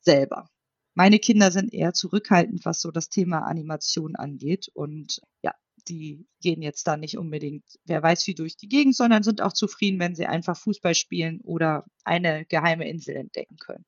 selber. 0.00 0.48
Meine 0.94 1.18
Kinder 1.18 1.50
sind 1.50 1.72
eher 1.72 1.92
zurückhaltend, 1.92 2.64
was 2.64 2.80
so 2.80 2.90
das 2.90 3.08
Thema 3.08 3.40
Animation 3.46 4.16
angeht. 4.16 4.68
Und 4.74 5.22
ja, 5.42 5.54
die 5.88 6.26
gehen 6.40 6.62
jetzt 6.62 6.86
da 6.86 6.96
nicht 6.96 7.18
unbedingt, 7.18 7.64
wer 7.84 8.02
weiß 8.02 8.26
wie 8.26 8.34
durch 8.34 8.56
die 8.56 8.68
Gegend, 8.68 8.96
sondern 8.96 9.22
sind 9.22 9.42
auch 9.42 9.52
zufrieden, 9.52 10.00
wenn 10.00 10.14
sie 10.14 10.26
einfach 10.26 10.56
Fußball 10.56 10.94
spielen 10.94 11.40
oder 11.42 11.84
eine 12.04 12.44
geheime 12.46 12.88
Insel 12.88 13.16
entdecken 13.16 13.56
können. 13.56 13.84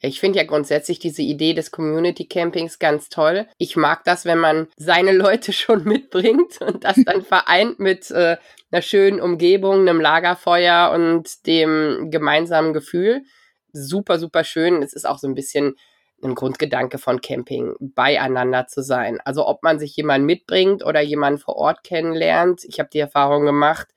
Ich 0.00 0.20
finde 0.20 0.38
ja 0.38 0.44
grundsätzlich 0.44 0.98
diese 0.98 1.22
Idee 1.22 1.54
des 1.54 1.70
Community 1.70 2.26
Campings 2.26 2.78
ganz 2.78 3.08
toll. 3.08 3.46
Ich 3.56 3.76
mag 3.76 4.04
das, 4.04 4.26
wenn 4.26 4.38
man 4.38 4.68
seine 4.76 5.12
Leute 5.12 5.52
schon 5.54 5.84
mitbringt 5.84 6.60
und 6.60 6.84
das 6.84 6.96
dann 7.04 7.22
vereint 7.24 7.78
mit 7.78 8.10
äh, 8.10 8.36
einer 8.70 8.82
schönen 8.82 9.20
Umgebung, 9.20 9.80
einem 9.80 10.00
Lagerfeuer 10.00 10.92
und 10.94 11.46
dem 11.46 12.10
gemeinsamen 12.10 12.72
Gefühl. 12.72 13.22
Super, 13.72 14.18
super 14.18 14.44
schön. 14.44 14.82
Es 14.82 14.92
ist 14.92 15.06
auch 15.06 15.18
so 15.18 15.26
ein 15.26 15.34
bisschen 15.34 15.76
ein 16.22 16.34
Grundgedanke 16.34 16.98
von 16.98 17.20
Camping, 17.20 17.74
beieinander 17.80 18.66
zu 18.66 18.82
sein. 18.82 19.20
Also 19.24 19.46
ob 19.46 19.62
man 19.62 19.78
sich 19.78 19.96
jemand 19.96 20.24
mitbringt 20.24 20.84
oder 20.84 21.00
jemanden 21.00 21.38
vor 21.38 21.56
Ort 21.56 21.84
kennenlernt. 21.84 22.64
Ich 22.64 22.78
habe 22.78 22.88
die 22.92 22.98
Erfahrung 22.98 23.44
gemacht 23.44 23.88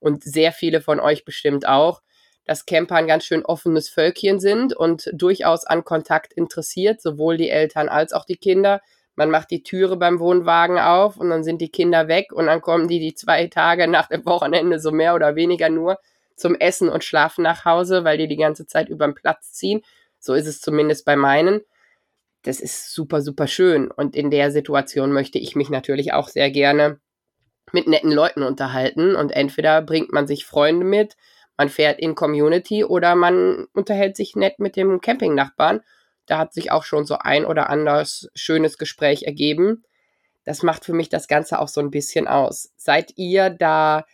und 0.00 0.24
sehr 0.24 0.52
viele 0.52 0.80
von 0.80 1.00
euch 1.00 1.24
bestimmt 1.24 1.66
auch, 1.66 2.02
dass 2.44 2.66
Camper 2.66 2.96
ein 2.96 3.06
ganz 3.06 3.24
schön 3.24 3.44
offenes 3.44 3.88
Völkchen 3.88 4.40
sind 4.40 4.74
und 4.74 5.10
durchaus 5.12 5.64
an 5.66 5.84
Kontakt 5.84 6.32
interessiert, 6.32 7.00
sowohl 7.00 7.36
die 7.36 7.50
Eltern 7.50 7.88
als 7.88 8.12
auch 8.12 8.24
die 8.24 8.36
Kinder. 8.36 8.80
Man 9.16 9.30
macht 9.30 9.50
die 9.50 9.62
Türe 9.62 9.96
beim 9.96 10.18
Wohnwagen 10.18 10.78
auf 10.78 11.16
und 11.16 11.28
dann 11.30 11.44
sind 11.44 11.60
die 11.60 11.70
Kinder 11.70 12.08
weg 12.08 12.32
und 12.32 12.46
dann 12.46 12.60
kommen 12.60 12.88
die 12.88 13.00
die 13.00 13.14
zwei 13.14 13.48
Tage 13.48 13.86
nach 13.86 14.08
dem 14.08 14.24
Wochenende 14.24 14.80
so 14.80 14.92
mehr 14.92 15.14
oder 15.14 15.36
weniger 15.36 15.68
nur 15.68 15.98
zum 16.36 16.54
Essen 16.54 16.88
und 16.88 17.04
Schlafen 17.04 17.42
nach 17.42 17.64
Hause, 17.64 18.04
weil 18.04 18.16
die 18.16 18.28
die 18.28 18.36
ganze 18.36 18.66
Zeit 18.66 18.88
über 18.88 19.06
den 19.06 19.14
Platz 19.14 19.52
ziehen. 19.52 19.82
So 20.18 20.34
ist 20.34 20.46
es 20.46 20.60
zumindest 20.60 21.04
bei 21.04 21.16
meinen. 21.16 21.60
Das 22.42 22.60
ist 22.60 22.92
super, 22.92 23.20
super 23.20 23.46
schön. 23.46 23.90
Und 23.90 24.14
in 24.14 24.30
der 24.30 24.50
Situation 24.50 25.12
möchte 25.12 25.38
ich 25.38 25.56
mich 25.56 25.70
natürlich 25.70 26.12
auch 26.12 26.28
sehr 26.28 26.50
gerne 26.50 27.00
mit 27.72 27.86
netten 27.86 28.12
Leuten 28.12 28.42
unterhalten. 28.42 29.16
Und 29.16 29.30
entweder 29.30 29.82
bringt 29.82 30.12
man 30.12 30.26
sich 30.26 30.46
Freunde 30.46 30.84
mit, 30.84 31.16
man 31.56 31.68
fährt 31.68 31.98
in 31.98 32.14
Community 32.14 32.84
oder 32.84 33.16
man 33.16 33.66
unterhält 33.74 34.16
sich 34.16 34.36
nett 34.36 34.60
mit 34.60 34.76
dem 34.76 35.00
Campingnachbarn. 35.00 35.80
Da 36.26 36.38
hat 36.38 36.52
sich 36.52 36.70
auch 36.70 36.84
schon 36.84 37.04
so 37.04 37.16
ein 37.18 37.44
oder 37.44 37.68
anders 37.68 38.28
schönes 38.34 38.78
Gespräch 38.78 39.24
ergeben. 39.24 39.82
Das 40.44 40.62
macht 40.62 40.84
für 40.84 40.92
mich 40.92 41.08
das 41.08 41.26
Ganze 41.26 41.58
auch 41.58 41.68
so 41.68 41.80
ein 41.80 41.90
bisschen 41.90 42.28
aus. 42.28 42.72
Seid 42.76 43.12
ihr 43.16 43.50
da 43.50 44.04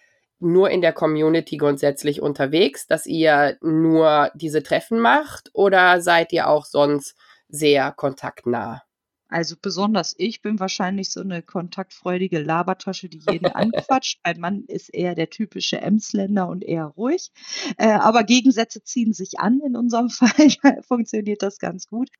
nur 0.40 0.70
in 0.70 0.80
der 0.80 0.92
Community 0.92 1.56
grundsätzlich 1.56 2.20
unterwegs, 2.20 2.86
dass 2.86 3.06
ihr 3.06 3.56
nur 3.62 4.30
diese 4.34 4.62
Treffen 4.62 5.00
macht 5.00 5.50
oder 5.52 6.00
seid 6.00 6.32
ihr 6.32 6.48
auch 6.48 6.64
sonst 6.64 7.16
sehr 7.48 7.92
kontaktnah? 7.92 8.82
Also 9.28 9.56
besonders 9.60 10.14
ich 10.16 10.42
bin 10.42 10.60
wahrscheinlich 10.60 11.10
so 11.10 11.20
eine 11.20 11.42
kontaktfreudige 11.42 12.40
Labertasche, 12.40 13.08
die 13.08 13.20
jeden 13.28 13.46
anquatscht. 13.52 14.20
Mein 14.24 14.38
Mann 14.38 14.64
ist 14.68 14.94
eher 14.94 15.16
der 15.16 15.30
typische 15.30 15.80
Emsländer 15.80 16.48
und 16.48 16.62
eher 16.62 16.84
ruhig. 16.84 17.32
Äh, 17.76 17.88
aber 17.88 18.22
Gegensätze 18.22 18.84
ziehen 18.84 19.12
sich 19.12 19.40
an. 19.40 19.60
In 19.66 19.76
unserem 19.76 20.08
Fall 20.10 20.82
funktioniert 20.82 21.42
das 21.42 21.58
ganz 21.58 21.88
gut. 21.88 22.10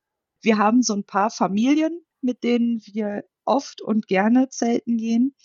Wir 0.40 0.58
haben 0.58 0.82
so 0.82 0.94
ein 0.94 1.04
paar 1.04 1.30
Familien, 1.30 2.00
mit 2.20 2.42
denen 2.42 2.82
wir 2.84 3.24
oft 3.44 3.80
und 3.80 4.08
gerne 4.08 4.48
zelten 4.48 4.96
gehen. 4.96 5.36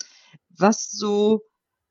Was 0.49 0.89
so 0.89 1.41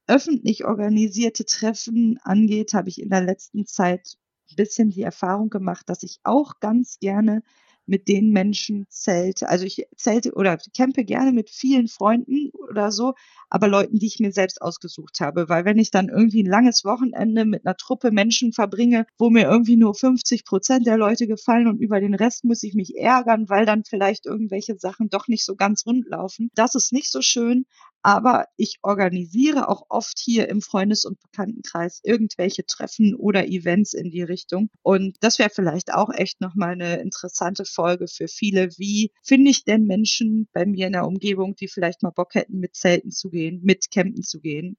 öffentlich 0.08 0.64
organisierte 0.64 1.44
Treffen 1.44 2.18
angeht, 2.22 2.72
habe 2.74 2.88
ich 2.88 3.00
in 3.00 3.10
der 3.10 3.22
letzten 3.22 3.66
Zeit 3.66 4.16
ein 4.50 4.56
bisschen 4.56 4.90
die 4.90 5.02
Erfahrung 5.02 5.50
gemacht, 5.50 5.88
dass 5.88 6.02
ich 6.02 6.18
auch 6.24 6.54
ganz 6.60 6.98
gerne 6.98 7.42
mit 7.88 8.06
den 8.06 8.30
Menschen 8.30 8.86
zelte. 8.90 9.48
Also 9.48 9.64
ich 9.64 9.86
zelte 9.96 10.34
oder 10.34 10.58
campe 10.76 11.04
gerne 11.04 11.32
mit 11.32 11.48
vielen 11.48 11.88
Freunden 11.88 12.50
oder 12.70 12.92
so, 12.92 13.14
aber 13.48 13.66
Leuten, 13.66 13.98
die 13.98 14.06
ich 14.06 14.20
mir 14.20 14.30
selbst 14.30 14.60
ausgesucht 14.60 15.20
habe. 15.20 15.48
Weil 15.48 15.64
wenn 15.64 15.78
ich 15.78 15.90
dann 15.90 16.10
irgendwie 16.10 16.42
ein 16.42 16.50
langes 16.50 16.84
Wochenende 16.84 17.46
mit 17.46 17.64
einer 17.64 17.76
Truppe 17.76 18.10
Menschen 18.10 18.52
verbringe, 18.52 19.06
wo 19.18 19.30
mir 19.30 19.44
irgendwie 19.48 19.76
nur 19.76 19.94
50 19.94 20.44
Prozent 20.44 20.86
der 20.86 20.98
Leute 20.98 21.26
gefallen 21.26 21.66
und 21.66 21.80
über 21.80 21.98
den 22.00 22.14
Rest 22.14 22.44
muss 22.44 22.62
ich 22.62 22.74
mich 22.74 22.94
ärgern, 22.96 23.48
weil 23.48 23.64
dann 23.64 23.84
vielleicht 23.84 24.26
irgendwelche 24.26 24.78
Sachen 24.78 25.08
doch 25.08 25.26
nicht 25.26 25.44
so 25.46 25.56
ganz 25.56 25.86
rund 25.86 26.06
laufen. 26.08 26.50
Das 26.54 26.74
ist 26.74 26.92
nicht 26.92 27.10
so 27.10 27.22
schön. 27.22 27.64
Aber 28.08 28.46
ich 28.56 28.78
organisiere 28.80 29.68
auch 29.68 29.82
oft 29.90 30.18
hier 30.18 30.48
im 30.48 30.62
Freundes- 30.62 31.04
und 31.04 31.20
Bekanntenkreis 31.20 32.00
irgendwelche 32.02 32.64
Treffen 32.64 33.14
oder 33.14 33.46
Events 33.46 33.92
in 33.92 34.08
die 34.10 34.22
Richtung. 34.22 34.70
Und 34.80 35.18
das 35.20 35.38
wäre 35.38 35.50
vielleicht 35.50 35.92
auch 35.92 36.08
echt 36.14 36.40
nochmal 36.40 36.70
eine 36.72 37.00
interessante 37.02 37.66
Folge 37.66 38.08
für 38.08 38.26
viele. 38.26 38.70
Wie 38.78 39.12
finde 39.22 39.50
ich 39.50 39.64
denn 39.64 39.84
Menschen 39.84 40.48
bei 40.54 40.64
mir 40.64 40.86
in 40.86 40.94
der 40.94 41.06
Umgebung, 41.06 41.54
die 41.56 41.68
vielleicht 41.68 42.02
mal 42.02 42.08
Bock 42.08 42.34
hätten, 42.34 42.60
mit 42.60 42.76
Zelten 42.76 43.10
zu 43.10 43.28
gehen, 43.28 43.60
mit 43.62 43.90
Campen 43.90 44.22
zu 44.22 44.40
gehen? 44.40 44.78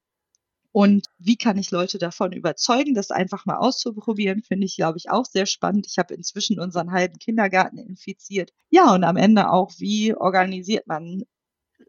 Und 0.72 1.06
wie 1.20 1.38
kann 1.38 1.60
ich 1.60 1.70
Leute 1.70 2.00
davon 2.00 2.32
überzeugen, 2.32 2.96
das 2.96 3.12
einfach 3.12 3.46
mal 3.46 3.58
auszuprobieren, 3.58 4.42
finde 4.42 4.66
ich, 4.66 4.76
glaube 4.76 4.98
ich, 4.98 5.12
auch 5.12 5.26
sehr 5.26 5.46
spannend. 5.46 5.86
Ich 5.88 6.00
habe 6.00 6.16
inzwischen 6.16 6.60
unseren 6.60 6.92
halben 6.92 7.20
Kindergarten 7.20 7.78
infiziert. 7.78 8.54
Ja, 8.72 8.92
und 8.96 9.04
am 9.04 9.18
Ende 9.18 9.52
auch, 9.52 9.72
wie 9.78 10.16
organisiert 10.16 10.88
man 10.88 11.26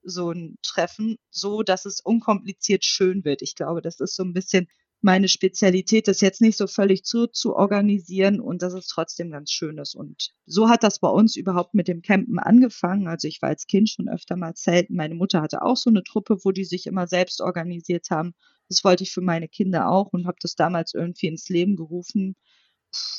so 0.03 0.31
ein 0.31 0.59
Treffen 0.63 1.17
so, 1.31 1.63
dass 1.63 1.85
es 1.85 2.01
unkompliziert 2.01 2.85
schön 2.85 3.25
wird. 3.25 3.43
Ich 3.43 3.55
glaube, 3.55 3.83
das 3.83 4.01
ist 4.01 4.17
so 4.17 4.23
ein 4.23 4.33
bisschen 4.33 4.69
meine 5.03 5.29
Spezialität, 5.29 6.09
das 6.09 6.21
jetzt 6.21 6.41
nicht 6.41 6.57
so 6.57 6.67
völlig 6.67 7.05
zu, 7.05 7.27
zu 7.27 7.57
organisieren 7.57 8.41
und 8.41 8.63
dass 8.63 8.75
es 8.75 8.87
trotzdem 8.87 9.31
ganz 9.31 9.51
schön 9.51 9.79
ist. 9.79 9.95
Und 9.95 10.31
so 10.47 10.69
hat 10.69 10.83
das 10.83 10.99
bei 10.99 11.09
uns 11.09 11.37
überhaupt 11.37 11.75
mit 11.75 11.89
dem 11.89 12.03
Campen 12.03 12.39
angefangen. 12.39 13.09
Also 13.09 13.27
ich 13.27 13.41
war 13.41 13.49
als 13.49 13.67
Kind 13.67 13.89
schon 13.89 14.09
öfter 14.09 14.37
mal 14.37 14.55
zelten. 14.55 14.97
Meine 14.97 15.15
Mutter 15.15 15.41
hatte 15.41 15.63
auch 15.63 15.77
so 15.77 15.89
eine 15.91 16.03
Truppe, 16.03 16.39
wo 16.45 16.53
die 16.53 16.65
sich 16.65 16.87
immer 16.87 17.07
selbst 17.07 17.41
organisiert 17.41 18.11
haben. 18.11 18.35
Das 18.69 18.85
wollte 18.85 19.05
ich 19.05 19.13
für 19.13 19.23
meine 19.23 19.49
Kinder 19.49 19.89
auch 19.89 20.13
und 20.13 20.27
habe 20.27 20.37
das 20.41 20.55
damals 20.55 20.93
irgendwie 20.93 21.29
ins 21.29 21.49
Leben 21.49 21.77
gerufen 21.77 22.37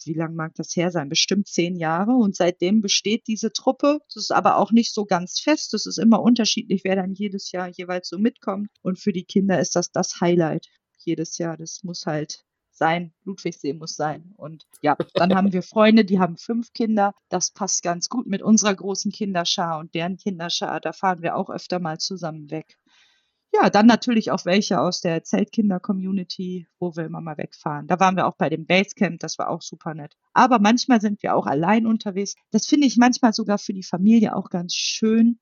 wie 0.05 0.13
lang 0.13 0.35
mag 0.35 0.53
das 0.55 0.75
her 0.75 0.91
sein? 0.91 1.09
Bestimmt 1.09 1.47
zehn 1.47 1.75
Jahre. 1.75 2.11
Und 2.11 2.35
seitdem 2.35 2.81
besteht 2.81 3.27
diese 3.27 3.51
Truppe. 3.51 3.99
Das 4.07 4.23
ist 4.23 4.31
aber 4.31 4.57
auch 4.57 4.71
nicht 4.71 4.93
so 4.93 5.05
ganz 5.05 5.39
fest. 5.39 5.73
Das 5.73 5.85
ist 5.85 5.97
immer 5.97 6.21
unterschiedlich, 6.21 6.83
wer 6.83 6.95
dann 6.95 7.13
jedes 7.13 7.51
Jahr 7.51 7.67
jeweils 7.67 8.09
so 8.09 8.17
mitkommt. 8.17 8.69
Und 8.81 8.99
für 8.99 9.13
die 9.13 9.25
Kinder 9.25 9.59
ist 9.59 9.75
das 9.75 9.91
das 9.91 10.19
Highlight 10.21 10.67
jedes 10.97 11.37
Jahr. 11.37 11.57
Das 11.57 11.83
muss 11.83 12.05
halt 12.05 12.43
sein. 12.71 13.13
Ludwigsee 13.23 13.73
muss 13.73 13.95
sein. 13.95 14.33
Und 14.37 14.65
ja, 14.81 14.97
dann 15.13 15.35
haben 15.35 15.53
wir 15.53 15.61
Freunde, 15.61 16.03
die 16.03 16.19
haben 16.19 16.37
fünf 16.37 16.73
Kinder. 16.73 17.13
Das 17.29 17.51
passt 17.51 17.83
ganz 17.83 18.09
gut 18.09 18.27
mit 18.27 18.41
unserer 18.41 18.73
großen 18.73 19.11
Kinderschar 19.11 19.79
und 19.79 19.93
deren 19.93 20.17
Kinderschar. 20.17 20.79
Da 20.79 20.91
fahren 20.91 21.21
wir 21.21 21.35
auch 21.35 21.49
öfter 21.49 21.79
mal 21.79 21.99
zusammen 21.99 22.49
weg. 22.49 22.77
Ja, 23.53 23.69
dann 23.69 23.85
natürlich 23.85 24.31
auch 24.31 24.45
welche 24.45 24.79
aus 24.79 25.01
der 25.01 25.23
Zeltkinder-Community, 25.23 26.67
wo 26.79 26.95
wir 26.95 27.05
immer 27.05 27.19
mal 27.19 27.37
wegfahren. 27.37 27.85
Da 27.87 27.99
waren 27.99 28.15
wir 28.15 28.25
auch 28.25 28.37
bei 28.37 28.49
dem 28.49 28.65
Basecamp, 28.65 29.19
das 29.19 29.37
war 29.37 29.49
auch 29.49 29.61
super 29.61 29.93
nett. 29.93 30.15
Aber 30.33 30.59
manchmal 30.59 31.01
sind 31.01 31.21
wir 31.21 31.35
auch 31.35 31.45
allein 31.47 31.85
unterwegs. 31.85 32.35
Das 32.51 32.65
finde 32.65 32.87
ich 32.87 32.95
manchmal 32.95 33.33
sogar 33.33 33.57
für 33.57 33.73
die 33.73 33.83
Familie 33.83 34.35
auch 34.37 34.49
ganz 34.49 34.73
schön, 34.73 35.37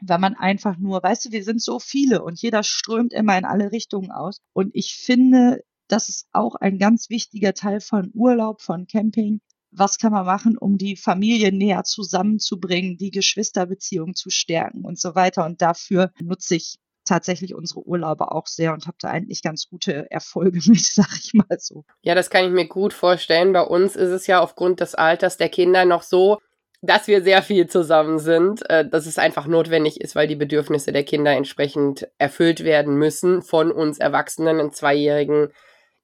wenn 0.00 0.20
man 0.20 0.34
einfach 0.34 0.76
nur, 0.76 1.02
weißt 1.02 1.26
du, 1.26 1.30
wir 1.30 1.44
sind 1.44 1.62
so 1.62 1.78
viele 1.78 2.22
und 2.22 2.40
jeder 2.42 2.64
strömt 2.64 3.12
immer 3.12 3.38
in 3.38 3.44
alle 3.44 3.70
Richtungen 3.70 4.10
aus. 4.10 4.40
Und 4.52 4.70
ich 4.74 4.96
finde, 4.96 5.62
das 5.88 6.08
ist 6.08 6.26
auch 6.32 6.56
ein 6.56 6.78
ganz 6.78 7.10
wichtiger 7.10 7.54
Teil 7.54 7.80
von 7.80 8.10
Urlaub, 8.12 8.60
von 8.60 8.88
Camping. 8.88 9.40
Was 9.70 9.98
kann 9.98 10.12
man 10.12 10.26
machen, 10.26 10.58
um 10.58 10.78
die 10.78 10.96
Familie 10.96 11.52
näher 11.52 11.84
zusammenzubringen, 11.84 12.96
die 12.96 13.10
Geschwisterbeziehung 13.10 14.14
zu 14.14 14.30
stärken 14.30 14.84
und 14.84 14.98
so 14.98 15.14
weiter. 15.14 15.44
Und 15.46 15.62
dafür 15.62 16.12
nutze 16.20 16.56
ich 16.56 16.78
tatsächlich 17.06 17.54
unsere 17.54 17.86
Urlaube 17.86 18.32
auch 18.32 18.46
sehr 18.46 18.72
und 18.72 18.86
habe 18.86 18.96
da 19.00 19.08
eigentlich 19.08 19.42
ganz 19.42 19.68
gute 19.68 20.10
Erfolge 20.10 20.60
mit, 20.66 20.80
sag 20.80 21.08
ich 21.16 21.32
mal 21.32 21.58
so. 21.58 21.84
Ja, 22.02 22.14
das 22.14 22.28
kann 22.28 22.44
ich 22.44 22.50
mir 22.50 22.66
gut 22.66 22.92
vorstellen. 22.92 23.52
Bei 23.52 23.62
uns 23.62 23.96
ist 23.96 24.10
es 24.10 24.26
ja 24.26 24.40
aufgrund 24.40 24.80
des 24.80 24.94
Alters 24.94 25.36
der 25.36 25.48
Kinder 25.48 25.84
noch 25.84 26.02
so, 26.02 26.38
dass 26.82 27.06
wir 27.06 27.22
sehr 27.22 27.42
viel 27.42 27.66
zusammen 27.68 28.18
sind, 28.18 28.68
äh, 28.68 28.88
dass 28.88 29.06
es 29.06 29.18
einfach 29.18 29.46
notwendig 29.46 30.00
ist, 30.00 30.14
weil 30.14 30.28
die 30.28 30.36
Bedürfnisse 30.36 30.92
der 30.92 31.04
Kinder 31.04 31.32
entsprechend 31.32 32.08
erfüllt 32.18 32.64
werden 32.64 32.96
müssen 32.96 33.42
von 33.42 33.72
uns 33.72 33.98
Erwachsenen, 33.98 34.60
einen 34.60 34.72
Zweijährigen. 34.72 35.52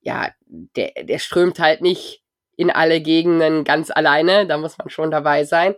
Ja, 0.00 0.30
der, 0.46 0.92
der 1.04 1.18
strömt 1.18 1.58
halt 1.58 1.82
nicht 1.82 2.22
in 2.56 2.70
alle 2.70 3.00
Gegenden 3.00 3.64
ganz 3.64 3.90
alleine, 3.90 4.46
da 4.46 4.58
muss 4.58 4.78
man 4.78 4.90
schon 4.90 5.10
dabei 5.10 5.44
sein. 5.44 5.74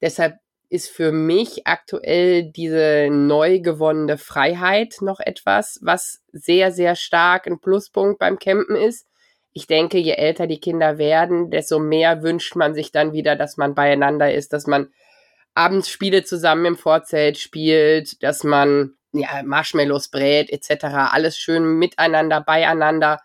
Deshalb 0.00 0.36
ist 0.70 0.90
für 0.90 1.12
mich 1.12 1.66
aktuell 1.66 2.44
diese 2.44 3.08
neu 3.10 3.60
gewonnene 3.60 4.18
Freiheit 4.18 4.96
noch 5.00 5.20
etwas, 5.20 5.78
was 5.82 6.22
sehr, 6.32 6.72
sehr 6.72 6.94
stark 6.94 7.46
ein 7.46 7.60
Pluspunkt 7.60 8.18
beim 8.18 8.38
Campen 8.38 8.76
ist. 8.76 9.06
Ich 9.52 9.66
denke, 9.66 9.98
je 9.98 10.12
älter 10.12 10.46
die 10.46 10.60
Kinder 10.60 10.98
werden, 10.98 11.50
desto 11.50 11.78
mehr 11.78 12.22
wünscht 12.22 12.54
man 12.54 12.74
sich 12.74 12.92
dann 12.92 13.12
wieder, 13.12 13.34
dass 13.34 13.56
man 13.56 13.74
beieinander 13.74 14.32
ist, 14.32 14.52
dass 14.52 14.66
man 14.66 14.88
abends 15.54 15.88
Spiele 15.88 16.22
zusammen 16.22 16.66
im 16.66 16.76
Vorzelt 16.76 17.38
spielt, 17.38 18.22
dass 18.22 18.44
man 18.44 18.94
ja, 19.12 19.42
Marshmallows 19.42 20.08
brät 20.08 20.50
etc. 20.50 20.84
Alles 20.84 21.38
schön 21.38 21.78
miteinander, 21.78 22.42
beieinander. 22.42 23.20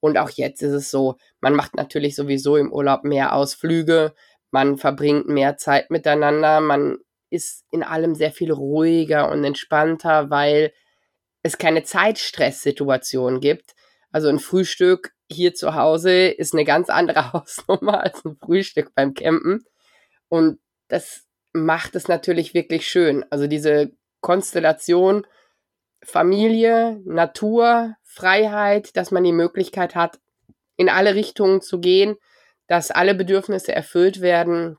Und 0.00 0.16
auch 0.16 0.30
jetzt 0.30 0.62
ist 0.62 0.72
es 0.72 0.90
so, 0.90 1.16
man 1.40 1.54
macht 1.54 1.76
natürlich 1.76 2.16
sowieso 2.16 2.56
im 2.56 2.72
Urlaub 2.72 3.04
mehr 3.04 3.34
Ausflüge 3.34 4.14
man 4.50 4.78
verbringt 4.78 5.28
mehr 5.28 5.56
Zeit 5.56 5.90
miteinander, 5.90 6.60
man 6.60 6.98
ist 7.30 7.64
in 7.70 7.82
allem 7.82 8.14
sehr 8.14 8.32
viel 8.32 8.52
ruhiger 8.52 9.30
und 9.30 9.44
entspannter, 9.44 10.30
weil 10.30 10.72
es 11.42 11.58
keine 11.58 11.84
Zeitstresssituation 11.84 13.40
gibt. 13.40 13.74
Also 14.10 14.28
ein 14.28 14.40
Frühstück 14.40 15.12
hier 15.30 15.54
zu 15.54 15.74
Hause 15.74 16.28
ist 16.28 16.54
eine 16.54 16.64
ganz 16.64 16.90
andere 16.90 17.32
Hausnummer 17.32 18.02
als 18.02 18.24
ein 18.24 18.36
Frühstück 18.36 18.94
beim 18.94 19.14
Campen. 19.14 19.64
Und 20.28 20.58
das 20.88 21.24
macht 21.52 21.94
es 21.94 22.08
natürlich 22.08 22.52
wirklich 22.52 22.88
schön. 22.88 23.24
Also 23.30 23.46
diese 23.46 23.92
Konstellation 24.20 25.26
Familie, 26.02 27.00
Natur, 27.04 27.94
Freiheit, 28.02 28.96
dass 28.96 29.10
man 29.10 29.22
die 29.22 29.32
Möglichkeit 29.32 29.94
hat, 29.94 30.18
in 30.76 30.88
alle 30.88 31.14
Richtungen 31.14 31.60
zu 31.60 31.78
gehen 31.78 32.16
dass 32.70 32.92
alle 32.92 33.16
Bedürfnisse 33.16 33.74
erfüllt 33.74 34.20
werden, 34.20 34.76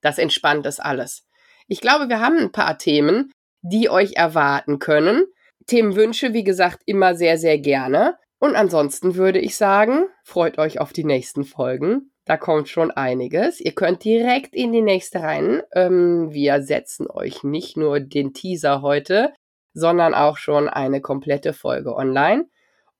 das 0.00 0.18
entspannt 0.18 0.66
das 0.66 0.80
alles. 0.80 1.24
Ich 1.68 1.80
glaube, 1.80 2.08
wir 2.08 2.18
haben 2.18 2.36
ein 2.36 2.50
paar 2.50 2.78
Themen, 2.78 3.30
die 3.60 3.88
euch 3.88 4.14
erwarten 4.14 4.80
können. 4.80 5.26
Themenwünsche, 5.66 6.32
wie 6.32 6.42
gesagt, 6.42 6.82
immer 6.84 7.14
sehr, 7.14 7.38
sehr 7.38 7.58
gerne. 7.58 8.16
Und 8.40 8.56
ansonsten 8.56 9.14
würde 9.14 9.38
ich 9.38 9.56
sagen, 9.56 10.06
freut 10.24 10.58
euch 10.58 10.80
auf 10.80 10.92
die 10.92 11.04
nächsten 11.04 11.44
Folgen. 11.44 12.10
Da 12.24 12.36
kommt 12.36 12.68
schon 12.68 12.90
einiges. 12.90 13.60
Ihr 13.60 13.72
könnt 13.76 14.02
direkt 14.02 14.52
in 14.52 14.72
die 14.72 14.82
nächste 14.82 15.20
rein. 15.20 15.62
Ähm, 15.76 16.32
wir 16.32 16.60
setzen 16.64 17.08
euch 17.08 17.44
nicht 17.44 17.76
nur 17.76 18.00
den 18.00 18.34
Teaser 18.34 18.82
heute, 18.82 19.32
sondern 19.74 20.12
auch 20.12 20.38
schon 20.38 20.68
eine 20.68 21.00
komplette 21.00 21.52
Folge 21.52 21.94
online. 21.94 22.46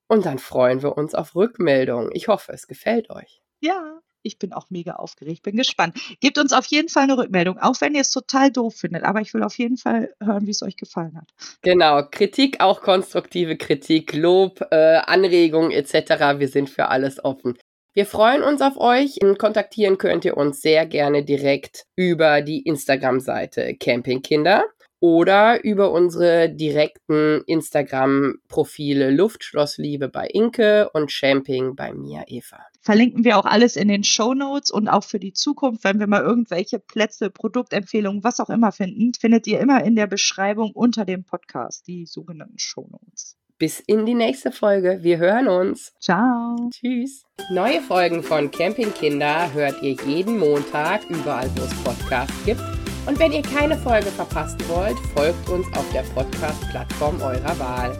Und 0.06 0.26
dann 0.26 0.38
freuen 0.38 0.80
wir 0.80 0.96
uns 0.96 1.12
auf 1.12 1.34
Rückmeldungen. 1.34 2.10
Ich 2.12 2.28
hoffe, 2.28 2.52
es 2.52 2.68
gefällt 2.68 3.10
euch. 3.10 3.42
Ja, 3.58 4.00
ich 4.22 4.38
bin 4.38 4.52
auch 4.52 4.66
mega 4.70 4.92
aufgeregt, 4.92 5.42
bin 5.42 5.56
gespannt. 5.56 5.98
Gebt 6.20 6.38
uns 6.38 6.52
auf 6.52 6.66
jeden 6.66 6.88
Fall 6.88 7.04
eine 7.04 7.16
Rückmeldung, 7.16 7.58
auch 7.58 7.80
wenn 7.80 7.94
ihr 7.94 8.00
es 8.00 8.10
total 8.10 8.50
doof 8.50 8.74
findet. 8.76 9.04
Aber 9.04 9.20
ich 9.20 9.34
will 9.34 9.42
auf 9.42 9.58
jeden 9.58 9.76
Fall 9.76 10.14
hören, 10.22 10.46
wie 10.46 10.50
es 10.50 10.62
euch 10.62 10.76
gefallen 10.76 11.16
hat. 11.16 11.28
Genau, 11.62 12.02
Kritik, 12.10 12.60
auch 12.60 12.80
konstruktive 12.80 13.56
Kritik, 13.56 14.14
Lob, 14.14 14.60
äh, 14.70 14.96
Anregungen 14.96 15.70
etc. 15.70 16.38
Wir 16.38 16.48
sind 16.48 16.70
für 16.70 16.88
alles 16.88 17.24
offen. 17.24 17.58
Wir 17.94 18.06
freuen 18.06 18.42
uns 18.42 18.62
auf 18.62 18.78
euch. 18.78 19.18
Kontaktieren 19.36 19.98
könnt 19.98 20.24
ihr 20.24 20.36
uns 20.38 20.62
sehr 20.62 20.86
gerne 20.86 21.24
direkt 21.24 21.84
über 21.94 22.40
die 22.40 22.62
Instagram-Seite 22.62 23.76
Campingkinder 23.78 24.64
oder 24.98 25.62
über 25.62 25.90
unsere 25.90 26.48
direkten 26.48 27.42
Instagram-Profile 27.46 29.10
Luftschlossliebe 29.10 30.08
bei 30.08 30.26
Inke 30.26 30.88
und 30.94 31.12
Champing 31.12 31.74
bei 31.76 31.92
mir, 31.92 32.24
Eva. 32.28 32.64
Verlinken 32.82 33.24
wir 33.24 33.38
auch 33.38 33.44
alles 33.44 33.76
in 33.76 33.88
den 33.88 34.04
Show 34.04 34.34
Notes 34.34 34.70
und 34.70 34.88
auch 34.88 35.04
für 35.04 35.18
die 35.18 35.32
Zukunft, 35.32 35.84
wenn 35.84 36.00
wir 36.00 36.06
mal 36.08 36.22
irgendwelche 36.22 36.78
Plätze, 36.78 37.30
Produktempfehlungen, 37.30 38.24
was 38.24 38.40
auch 38.40 38.50
immer 38.50 38.72
finden, 38.72 39.12
findet 39.14 39.46
ihr 39.46 39.60
immer 39.60 39.84
in 39.84 39.94
der 39.96 40.06
Beschreibung 40.08 40.72
unter 40.72 41.04
dem 41.04 41.24
Podcast 41.24 41.86
die 41.86 42.06
sogenannten 42.06 42.58
Show 42.58 42.88
Notes. 42.90 43.36
Bis 43.56 43.78
in 43.78 44.04
die 44.04 44.14
nächste 44.14 44.50
Folge. 44.50 44.98
Wir 45.02 45.18
hören 45.18 45.46
uns. 45.46 45.92
Ciao. 46.00 46.70
Tschüss. 46.72 47.22
Neue 47.52 47.80
Folgen 47.80 48.22
von 48.22 48.50
Campingkinder 48.50 49.52
hört 49.52 49.80
ihr 49.82 49.96
jeden 50.04 50.38
Montag 50.38 51.08
überall, 51.08 51.48
wo 51.56 51.62
es 51.62 51.74
Podcasts 51.84 52.44
gibt 52.44 52.60
und 53.06 53.18
wenn 53.18 53.32
ihr 53.32 53.42
keine 53.42 53.76
Folge 53.76 54.06
verpassen 54.06 54.60
wollt, 54.68 54.98
folgt 55.14 55.48
uns 55.48 55.66
auf 55.76 55.90
der 55.92 56.02
Podcast-Plattform 56.14 57.20
eurer 57.20 57.58
Wahl. 57.58 57.98